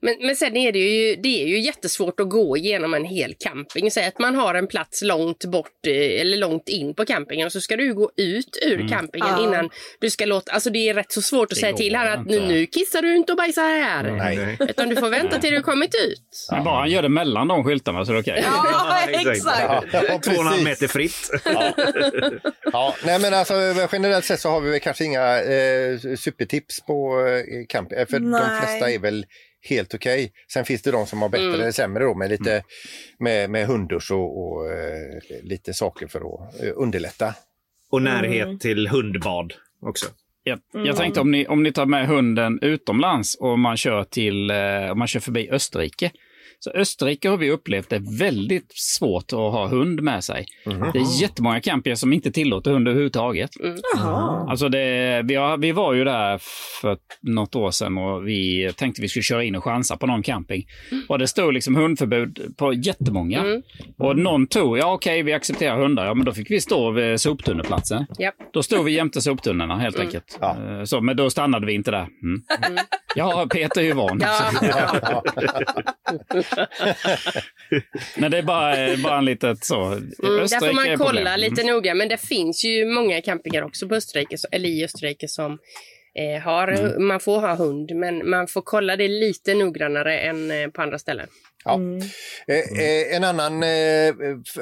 [0.00, 3.34] Men, men sen är det ju, det är ju jättesvårt att gå igenom en hel
[3.38, 3.90] camping.
[3.90, 7.52] Säg att man har en plats långt bort eh, eller långt in på campingen och
[7.52, 9.44] så ska du gå ut ur campingen Ja.
[9.44, 9.70] innan
[10.00, 10.52] du ska låta...
[10.52, 13.02] Alltså det är rätt så svårt att Det säga till här att nu, nu kissar
[13.02, 14.10] du inte och bajsar här.
[14.10, 14.56] nej.
[14.60, 16.46] Utan du får vänta till du kommit ut.
[16.50, 18.44] Men bara han gör det mellan de skyltarna så är det okej.
[18.46, 18.98] Ja,
[19.30, 19.86] exakt.
[19.92, 20.64] Ja, Två och en halv precis.
[20.64, 21.30] meter fritt.
[22.72, 23.54] Ja, nej men alltså
[23.92, 27.98] generellt sett så har vi väl kanske inga eh, supertips på eh, camping.
[27.98, 28.60] eh, För de Nej.
[28.60, 29.26] flesta är väl
[29.62, 30.32] helt okej.
[30.52, 31.60] Sen finns det de som har bättre Mm.
[31.60, 32.62] eller sämre då med lite
[33.18, 37.34] med, med hundurs och, och eh, lite saker för att eh, underlätta.
[37.90, 40.06] Och närhet till hundbad också.
[40.44, 44.50] Jag, jag tänkte om ni, om ni tar med hunden utomlands och man kör, till,
[44.50, 46.10] eh, om man kör förbi Österrike.
[46.62, 50.46] Så Österrike har vi upplevt det väldigt svårt att ha hund med sig.
[50.64, 53.50] Det är jättemånga campingar som inte tillåter hund överhuvudtaget.
[53.96, 54.46] Jaha.
[54.50, 56.40] Alltså det, vi, har, vi var ju där
[56.80, 60.22] för något år sedan och vi tänkte vi skulle köra in och chansa på någon
[60.22, 60.66] camping.
[61.08, 63.40] Och det stod liksom hundförbud på jättemånga.
[63.40, 63.62] Mm.
[63.98, 67.20] Och någon tog, ja okej vi accepterar hundar, ja men då fick vi stå vid
[67.20, 68.06] soptunnelplatsen.
[68.18, 68.34] Japp.
[68.52, 70.38] Då stod vi jämte soptunnorna helt enkelt.
[70.40, 70.56] Ja.
[70.68, 72.06] Eh, Så, men då stannade vi inte där.
[72.22, 72.78] Mm.
[73.16, 74.22] Ja, Peter är ju van.
[74.22, 75.22] Ja.
[78.16, 79.82] Men det är bara, bara en litet så.
[79.84, 81.94] Mm, där får man kolla lite noga.
[81.94, 85.58] Men det finns ju många campingar också på Österrike, eller i Österrike som
[86.14, 87.06] eh, har, Mm.
[87.06, 87.90] man får ha hund.
[87.94, 91.28] Men man får kolla det lite noggrannare än eh, på andra ställen.
[91.64, 91.80] Ja.
[92.48, 94.14] Eh, eh, en annan eh,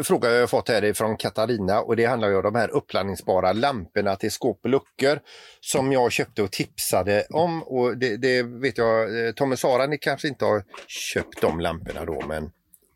[0.04, 2.70] fråga jag har fått här är från Katarina och det handlar ju om de här
[2.70, 5.18] uppladdningsbara lamporna till skåp och luckor
[5.60, 7.62] som jag köpte och tipsade om.
[7.62, 11.60] Och det, det vet jag, eh, Tom och Sara, ni kanske inte har köpt de
[11.60, 12.50] lamporna då, men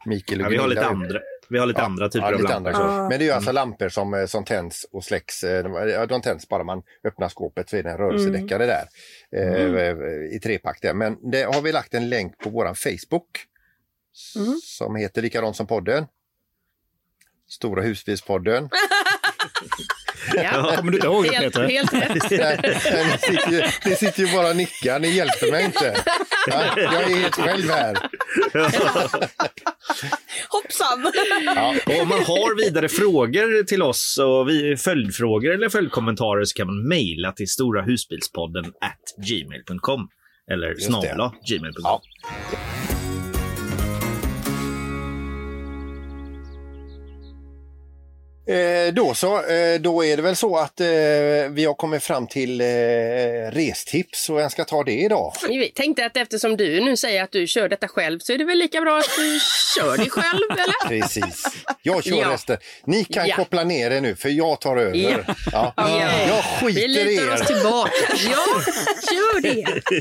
[0.06, 2.52] Mikael och Ja, vi har lite andra, vi har lite andra typer Ja, av lite
[2.52, 2.72] lampor.
[2.72, 2.92] andra.
[3.02, 3.08] Ja.
[3.08, 5.40] Men det är ju alltså lampor som, eh, som tänds och släcks.
[5.40, 8.84] de- ja, De tänds bara man öppnar skåpet så är det en rörelsedäckare där
[9.36, 10.78] eh, i trepack.
[10.82, 10.94] Där.
[10.94, 13.28] Men det har vi lagt en länk på våran Facebook
[14.62, 16.06] som heter likadant som podden.
[17.48, 18.68] Stora husbilspodden.
[20.34, 20.76] Ja.
[20.76, 21.68] Kommer du inte ihåg det Helt, Peter?
[21.68, 22.30] helt rätt.
[22.30, 25.96] Nej, nej, ni, sitter ju, ni sitter ju bara och nickar, ni hjälper mig inte.
[26.46, 27.94] Ja, jag är helt själv här.
[30.48, 31.12] Hoppsan!
[31.44, 31.74] Ja.
[31.86, 36.66] Och om man har vidare frågor till oss och vi, följdfrågor eller följdkommentarer så kan
[36.66, 40.08] man mejla till storahusbilspodden at gmail.com
[40.52, 42.00] eller snabla gmail.com.
[48.46, 50.86] Eh, då så, eh, då är det väl så att eh,
[51.50, 52.64] vi har kommit fram till eh,
[53.52, 55.32] restips och vem ska ta det idag?
[55.48, 58.44] Vi tänkte att eftersom du nu säger att du kör detta själv så är det
[58.44, 59.38] väl lika bra att du
[59.76, 60.88] kör dig själv, eller?
[60.88, 61.44] Precis.
[61.82, 62.30] Jag kör Ja.
[62.32, 62.56] resten.
[62.84, 63.36] Ni kan Ja.
[63.36, 65.24] koppla ner er nu för jag tar över.
[65.26, 65.34] Ja.
[65.52, 65.74] Ja.
[65.76, 66.10] Ja.
[66.28, 67.44] Jag Vi skiter i lutar oss er.
[67.44, 67.90] tillbaka.
[68.30, 68.46] Ja,
[69.14, 69.82] gör det.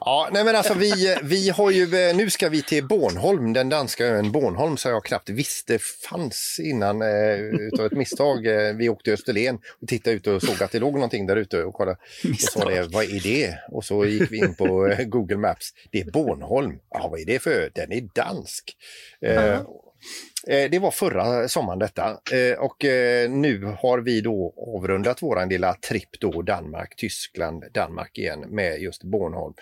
[0.00, 3.68] Ja, nej men alltså vi, vi har ju, eh, nu ska vi till Bornholm, den
[3.68, 5.78] danska ön Bornholm som jag knappt visste
[6.10, 8.46] fanns innan eh, utav ett misstag.
[8.46, 11.36] Eh, vi åkte till Österlen och tittade ut och såg att det låg någonting där
[11.36, 11.98] ute och kollade.
[12.32, 13.58] Och sa det, vad är det?
[13.68, 15.70] Och så gick vi in på eh, Google Maps.
[15.90, 16.78] Det är Bornholm.
[16.90, 17.68] Ja, vad är det för ö?
[17.74, 18.76] Den är dansk.
[19.20, 25.22] Eh, eh, Det var förra sommaren detta Eh, och eh, nu har vi då avrundat
[25.22, 29.54] våran lilla tripp då Danmark, Tyskland, Danmark igen med just Bornholm.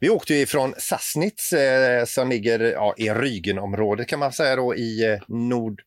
[0.00, 5.04] Vi åkte ifrån Sassnitz eh, som ligger ja, i Rygenområdet kan man säga då i
[5.12, 5.82] eh, nord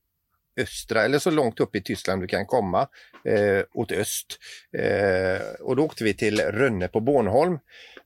[0.57, 2.87] östra, eller så långt upp i Tyskland du kan komma,
[3.25, 4.39] eh, åt öst.
[4.77, 7.59] Eh, och då åkte vi till Rönne på Bornholm.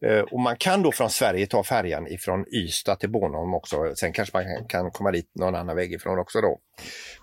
[0.06, 3.96] Eh, och man kan då från Sverige ta färjan ifrån Ystad till Bornholm också.
[3.96, 6.60] Sen kanske man kan, komma dit någon annan väg ifrån också då.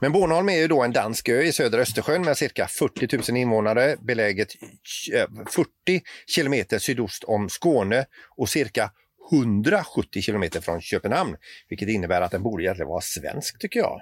[0.01, 3.39] Men Bornholm är ju då en dansk ö i södra Östersjön med cirka 40 000
[3.39, 4.49] invånare, beläget
[5.15, 8.07] eh, 40 kilometer sydost om Skåne
[8.37, 8.91] och cirka
[9.33, 11.37] 170 kilometer från Köpenhamn,
[11.69, 14.01] vilket innebär att den borde egentligen vara svensk tycker jag.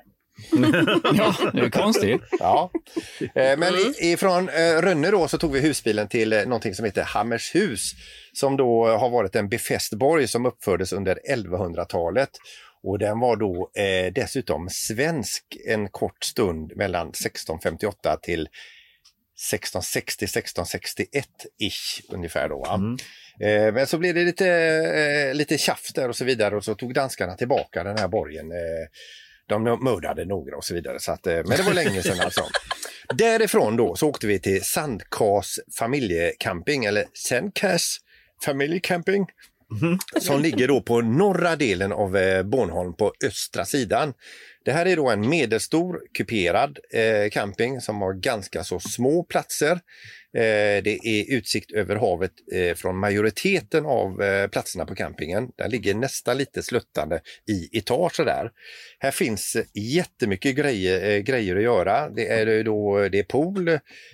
[1.15, 2.21] ja, det är konstigt.
[2.39, 2.71] Ja.
[3.35, 6.85] Eh, Men i- ifrån eh, Rönne då så tog vi husbilen till eh, någonting som
[6.85, 7.93] heter Hammershus
[8.33, 12.31] som då har varit en befäst borg som uppfördes under 1100-talet.
[12.83, 18.49] Och den var då eh, dessutom svensk en kort stund mellan 1658 till
[19.53, 22.59] 1660-1661-ish ungefär då.
[22.59, 22.75] va?
[23.41, 26.75] Eh, men så blev det lite, eh, lite tjafs där och så vidare och så
[26.75, 28.53] tog danskarna tillbaka den här borgen.
[29.49, 31.01] De mördade några och så vidare.
[31.01, 32.45] Så att, eh, men det var länge sedan alltså.
[33.15, 37.97] Därifrån då så åkte vi till Sandkas familjecamping eller Sandkas
[38.45, 39.27] familjecamping.
[40.21, 44.15] Som ligger då på norra delen av eh, Bornholm på östra sidan.
[44.65, 49.81] Det här är då en medelstor kuperad eh, camping som har ganska så små platser.
[50.37, 55.49] Eh, det är utsikt över havet eh, från majoriteten av eh, platserna på campingen.
[55.57, 57.21] Den ligger nästan lite sluttande
[57.51, 58.51] i etage där.
[58.99, 62.11] Här finns jättemycket grejer, grejer att göra.
[62.11, 63.65] Det är, då, det är pool,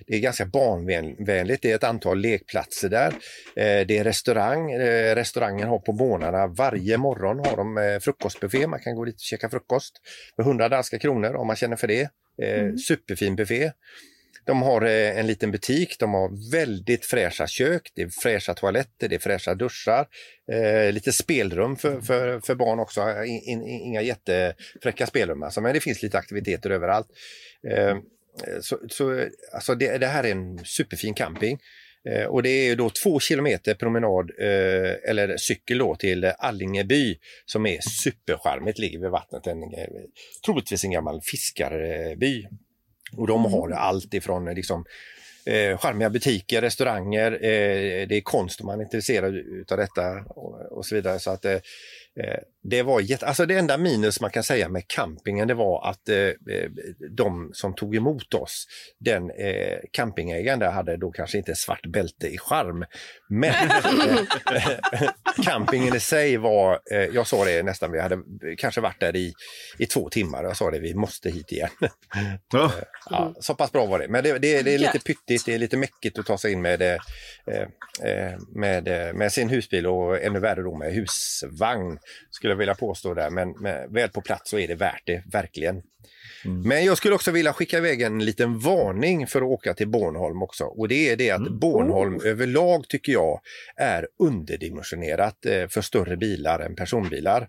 [0.07, 3.15] det är ganska barnvänligt, det är ett antal lekplatser där.
[3.55, 4.79] Det är restaurang,
[5.15, 9.49] restaurangen har på morgnarna varje morgon har de frukostbuffé, man kan gå dit och käka
[9.51, 9.93] frukost
[10.37, 12.09] för 100 danska kronor om man känner för det.
[12.43, 13.73] Eh, Superfin buffé.
[14.45, 19.09] De har eh, en liten butik, de har väldigt fräscha kök, det är fräscha toaletter,
[19.09, 20.07] det är fräscha duschar,
[20.53, 25.75] eh, lite spelrum för, för, för barn också, in, in, inga jättefräcka spelrum alltså, men
[25.75, 27.09] det finns lite aktiviteter överallt.
[27.69, 27.97] Eh,
[28.61, 31.59] så, så, alltså det, det här är en superfin camping.
[32.09, 37.67] Eh, och det är då två kilometer promenad eh, eller cykel då till Allingeby som
[37.67, 39.47] är supercharmigt, ligger vid vattnet.
[39.47, 39.87] En, eh,
[40.45, 42.47] troligtvis en gammal fiskarby.
[43.17, 44.85] Och de har allt ifrån eh, liksom,
[45.45, 49.35] eh, charmiga butiker, restauranger, eh, det är konst om man är intresserad
[49.71, 51.19] av detta och, och så vidare.
[51.19, 51.59] Så att, eh,
[52.65, 56.09] det var jätte, alltså det enda minus man kan säga med campingen det var att
[56.09, 56.71] eh, eh,
[57.11, 58.67] de som tog emot oss,
[58.99, 62.85] den eh, campingägaren där hade då kanske inte svart bälte i charm.
[63.29, 63.71] Men
[64.55, 65.11] eh,
[65.45, 68.19] campingen i sig var, eh, jag sa det nästan, vi hade
[68.59, 69.33] kanske varit där i,
[69.79, 70.45] i två timmar.
[70.45, 71.71] Jag sa det, vi måste hit igen.
[72.53, 72.73] Ja.
[73.11, 74.09] Ja, så pass bra var det.
[74.09, 76.63] Men det, det, det är lite pyttigt, det är lite mäckigt att ta sig in
[76.63, 76.99] med, eh,
[78.03, 81.99] eh, med, eh, med sin husbil och ännu värre då med husvagn,
[82.31, 83.31] skulle jag vilja påstå där.
[83.31, 85.83] Men med, väl på plats så är det värt det, verkligen.
[86.65, 90.43] Men jag skulle också vilja skicka iväg en liten varning för att åka till Bornholm
[90.43, 90.65] också.
[90.65, 93.41] Och det är det att Bornholm överlag tycker jag
[93.77, 97.49] är underdimensionerat eh, för större bilar än personbilar.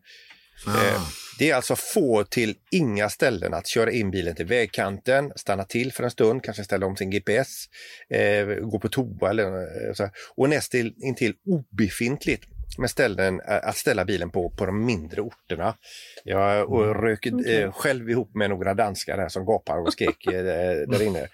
[0.68, 1.02] Eh,
[1.40, 5.94] Det är alltså få till inga ställen att köra in bilen till vägkanten, stanna till
[5.94, 7.66] för en stund, kanske ställa om sin GPS,
[8.10, 10.10] eh, gå på toa eller så.
[10.36, 12.44] Och nästan intill obefintligt
[12.78, 15.76] med ställen att ställa bilen på på de mindre orterna.
[16.24, 20.44] Jag och rök eh, själv ihop med några danskar där som gapar och skrek eh,
[20.88, 21.28] där inne.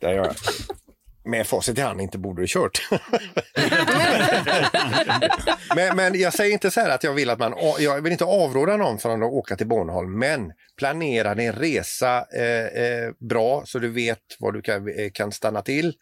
[0.00, 0.34] Där jag
[1.24, 2.88] med facit i hand inte borde ha kört.
[5.76, 8.24] men, men jag säger inte så här att jag vill att man, jag vill inte
[8.24, 13.78] avråda någon från att åka till Bornholm, men planera din resa eh, eh, bra så
[13.78, 15.94] du vet var du kan, eh, kan stanna till,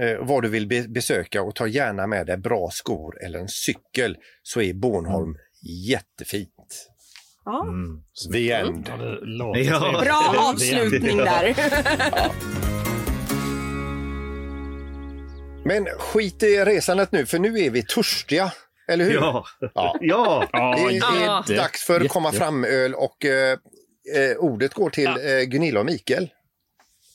[0.00, 3.48] eh, vad du vill be, besöka och ta gärna med dig bra skor eller en
[3.48, 5.36] cykel så är Bornholm
[5.88, 6.88] jättefint.
[7.44, 7.66] Ja.
[8.32, 8.90] The end.
[9.22, 10.00] Ja, Ja.
[10.04, 11.54] Bra avslutning där.
[15.64, 18.52] Men skit i resandet nu, för nu är vi törstiga.
[18.88, 19.14] Eller hur?
[19.14, 19.44] Ja.
[19.60, 19.98] Ja.
[20.00, 20.48] ja.
[20.52, 22.08] Det är, det är dags för jätte.
[22.08, 23.52] komma fram-öl och eh,
[24.16, 26.28] eh, ordet går till eh, Gunilla och Mikael.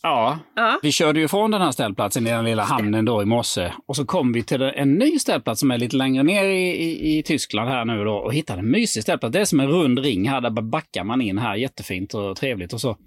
[0.05, 0.79] Ja, Ja.
[0.81, 3.71] vi körde ju från den här ställplatsen i den lilla hamnen då i morse.
[3.85, 7.17] Och så kom vi till en ny ställplats som är lite längre ner i, i,
[7.17, 9.33] i Tyskland här nu då och hittade en mysig ställplats.
[9.33, 12.73] Det är som en rund ring här, där backar man in här jättefint och trevligt
[12.73, 12.97] och så.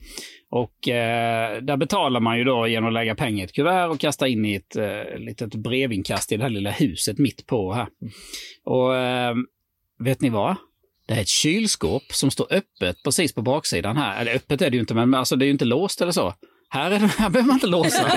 [0.50, 4.00] Och eh, där betalar man ju då genom att lägga pengar i ett kuvert och
[4.00, 7.86] kasta in i ett eh, litet brevinkast i det här lilla huset mitt på här.
[8.64, 9.34] Och eh,
[9.98, 10.56] vet ni vad?
[11.08, 14.20] Det är ett kylskåp som står öppet precis på baksidan här.
[14.20, 16.34] Eller öppet är det ju inte, men alltså det är ju inte låst eller så.
[16.68, 18.10] Här, är det, här behöver man inte låsa.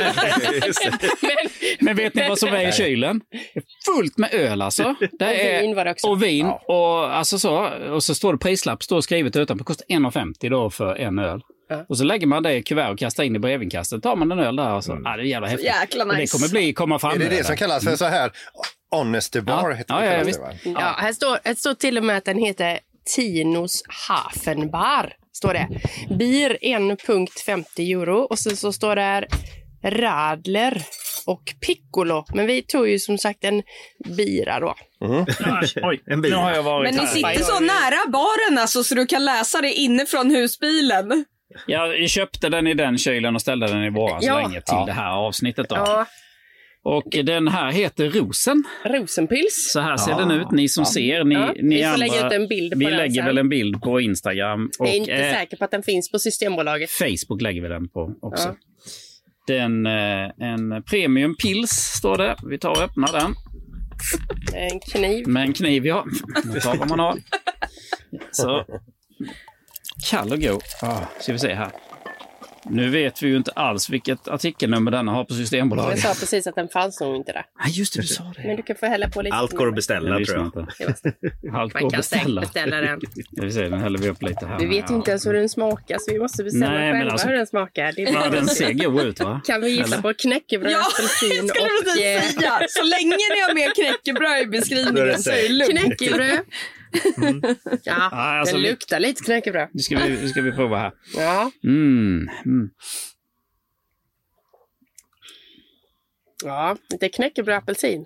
[1.79, 3.21] men vet ni vad som är i kylen?
[3.85, 4.95] Fullt med öl alltså.
[5.19, 6.07] Det Och är, vin var det också.
[6.07, 6.45] Och vin.
[6.45, 9.63] Och, alltså så, och så står det prislapp står skrivet utanpå.
[9.63, 11.41] Kostar 1,50 då för en öl.
[11.89, 14.03] Och så lägger man det i kuvert och kastar in i brevinkastet.
[14.03, 15.01] tar man en öl där och så.
[15.03, 15.65] Ja, det är jävla häftigt.
[15.65, 16.37] jäkla Och det nice.
[16.37, 18.31] kommer bli komma fram Är det det som kallas för så här
[18.91, 19.69] honest to bar?
[19.69, 19.75] Ja.
[19.75, 20.69] heter Ja, det, ja, det?
[20.69, 22.79] Ja, här står, här står till och med att den heter
[23.15, 25.13] Tinos Hafenbar.
[25.39, 25.67] Står det.
[26.15, 28.17] Bir 1,50 euro.
[28.19, 29.27] Och sen så står det här
[29.83, 30.81] Radler
[31.25, 32.25] och Piccolo.
[32.33, 33.63] Men vi tog ju som sagt en
[34.17, 34.75] bira då.
[35.83, 36.31] Oj, En bil.
[36.31, 37.33] nu har jag varit Men ni här.
[37.33, 41.25] sitter så nära baren alltså så du kan läsa det inifrån husbilen.
[41.67, 44.35] Jag köpte den i den kylen och ställde den i våras Ja.
[44.41, 45.69] länge till det här avsnittet.
[45.69, 45.75] Då.
[45.75, 46.05] Ja,
[46.89, 48.63] Och den här heter Rosen.
[48.85, 49.71] Rosenpils.
[49.73, 50.51] Så här ser den ut.
[50.51, 51.23] Ni som ser.
[51.23, 53.25] Ni, Ja, ni vi får andra, lägga ut en bild på Vi den lägger sen.
[53.25, 54.69] väl en bild på Instagram.
[54.79, 56.91] Och Jag är inte eh, säker på att den finns på Systembolaget.
[56.91, 58.47] Facebook lägger vi den på också.
[58.47, 58.55] Ja.
[59.47, 62.35] Den, eh, en premium pils står det.
[62.49, 63.35] Vi tar och öppnar den.
[64.53, 65.27] En kniv.
[65.27, 66.05] Med en kniv, ja.
[66.45, 67.17] Man tar vad man har.
[68.31, 68.65] Så.
[70.09, 70.61] Kall och god.
[70.81, 71.71] Ah, ska vi se här.
[72.69, 75.99] Nu vet vi ju inte alls vilket artikelnummer den har på Jag Systembolaget.
[75.99, 77.45] sa precis att den fanns nog inte där.
[77.63, 78.47] Nej, just det, du sa det.
[78.47, 79.35] Men du kan få hälla på lite.
[79.35, 80.45] Allt går att beställa Jag tror jag.
[80.45, 80.59] inte.
[81.53, 82.41] Allt går Man att beställa.
[82.41, 82.99] beställa den.
[83.31, 84.59] Vi häller vi upp lite här.
[84.59, 87.11] Vi vet ju inte ens hur den smakar så vi måste bestämma Nej, men själva
[87.11, 87.91] alltså- hur den smakar.
[87.95, 89.41] Det är Ja, den ser god ut va?
[89.45, 91.83] Kan vi gissa på knäckebröd, Ja, apelsin jag skulle och...
[91.83, 92.59] precis eh, säga.
[92.69, 95.71] Så länge ni har med knäckebröd i beskrivningen så är det lugnt.
[95.79, 96.39] Knäckebröd.
[97.83, 99.69] Ja, alltså den vi- luktar lite knäckebröd.
[99.73, 100.91] Nu ska vi, nu ska vi prova här.
[101.17, 102.29] Ja, Mm.
[102.45, 102.69] Mm.
[106.43, 108.05] ja lite knäckebröd apelsin.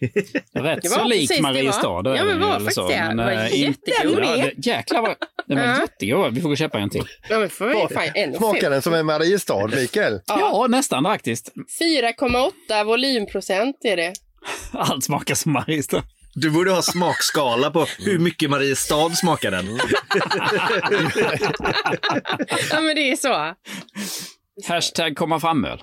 [0.52, 2.02] Rätt Det var så lik det Mariestad.
[2.16, 2.88] Ja, men var faktiskt så.
[2.88, 2.94] det.
[3.16, 3.56] Det var inte-
[3.90, 4.30] jätteroligt.
[4.38, 5.16] Ja, det- Jäklar vad...
[5.46, 6.34] Den var jättegod.
[6.34, 7.04] Vi får gå och köpa en till.
[7.28, 10.20] Ja, men får vi fan en Smakar den som en Mariestad, Mikael?
[10.26, 11.52] Ja, nästan faktiskt.
[11.80, 14.12] 4,8 volymprocent är det.
[14.72, 16.02] Allt smakar som Mariestad.
[16.34, 19.66] Du borde ha smakskala på hur mycket Mariestad smakar den.
[22.70, 23.54] Ja, men det är så.
[24.68, 25.82] Hashtag komma fram-öl.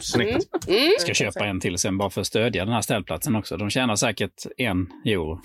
[0.00, 0.68] Snyggt.
[0.68, 0.92] Mm.
[0.98, 3.56] Ska köpa en till sen bara för att stödja den här ställplatsen också.
[3.56, 5.40] De tjänar säkert en euro.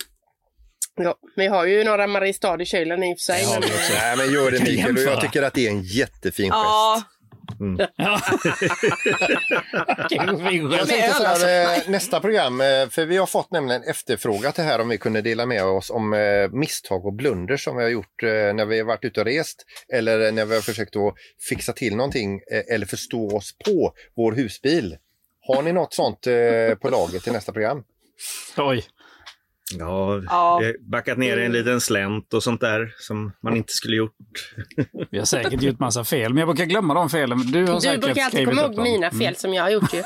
[0.96, 3.42] Ja, vi har ju några Mariestad i kylen i och för sig.
[3.42, 3.68] Ja, men.
[3.94, 4.96] Nej, men gör det Mikael.
[4.96, 6.54] Och jag tycker att det är en jättefin gest.
[6.54, 7.02] Ja,
[7.96, 8.20] Ja.
[10.76, 14.62] Jag tänkte så här, eh, nästa program, eh, för vi har fått nämligen efterfrågat det
[14.62, 17.90] här om vi kunde dela med oss om eh, misstag och blunder som vi har
[17.90, 21.14] gjort när vi har varit ute och rest eller när vi har försökt att
[21.48, 22.40] fixa till någonting
[22.70, 24.96] eller förstå oss på vår husbil.
[25.40, 26.20] Har ni något sånt
[26.80, 27.84] på laget till nästa program?
[28.56, 28.84] Oj.
[29.78, 30.60] Ja, Ja.
[30.80, 34.12] backat ner i en liten slänt och sånt där som man inte skulle gjort.
[35.10, 37.38] Vi har säkert gjort massa fel, men jag brukar glömma de felen.
[37.52, 40.02] Du har Du brukar alltid komma upp ihåg mina fel som jag har gjort ju.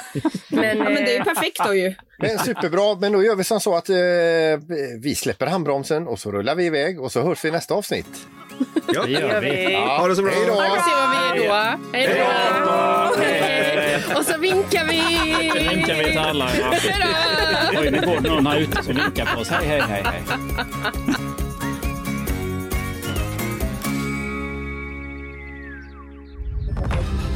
[0.48, 1.94] Men, ja, men det är ju eh, perfekt då ju.
[2.18, 3.96] Men superbra, men då gör vi som så att eh,
[5.02, 8.26] vi släpper handbromsen och så rullar vi iväg och så hörs vi i nästa avsnitt.
[8.92, 9.72] Ja, Det gör vi.
[9.72, 10.30] Ja, Ha det så bra.
[10.32, 10.52] Hej då!
[10.54, 11.54] Är då.
[11.92, 12.08] Hej
[13.56, 13.61] då!
[14.18, 15.60] Och så vinkar vi!
[15.60, 16.50] Nu vinkar vi till alla.
[17.78, 19.48] Oj, nu går det någon här ute som vinkar på oss.
[19.48, 20.02] Hej, hej, hej.
[20.04, 20.22] hej.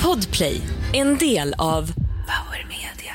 [0.02, 0.60] Podplay,
[0.92, 1.92] en del av
[2.26, 3.14] Power Media.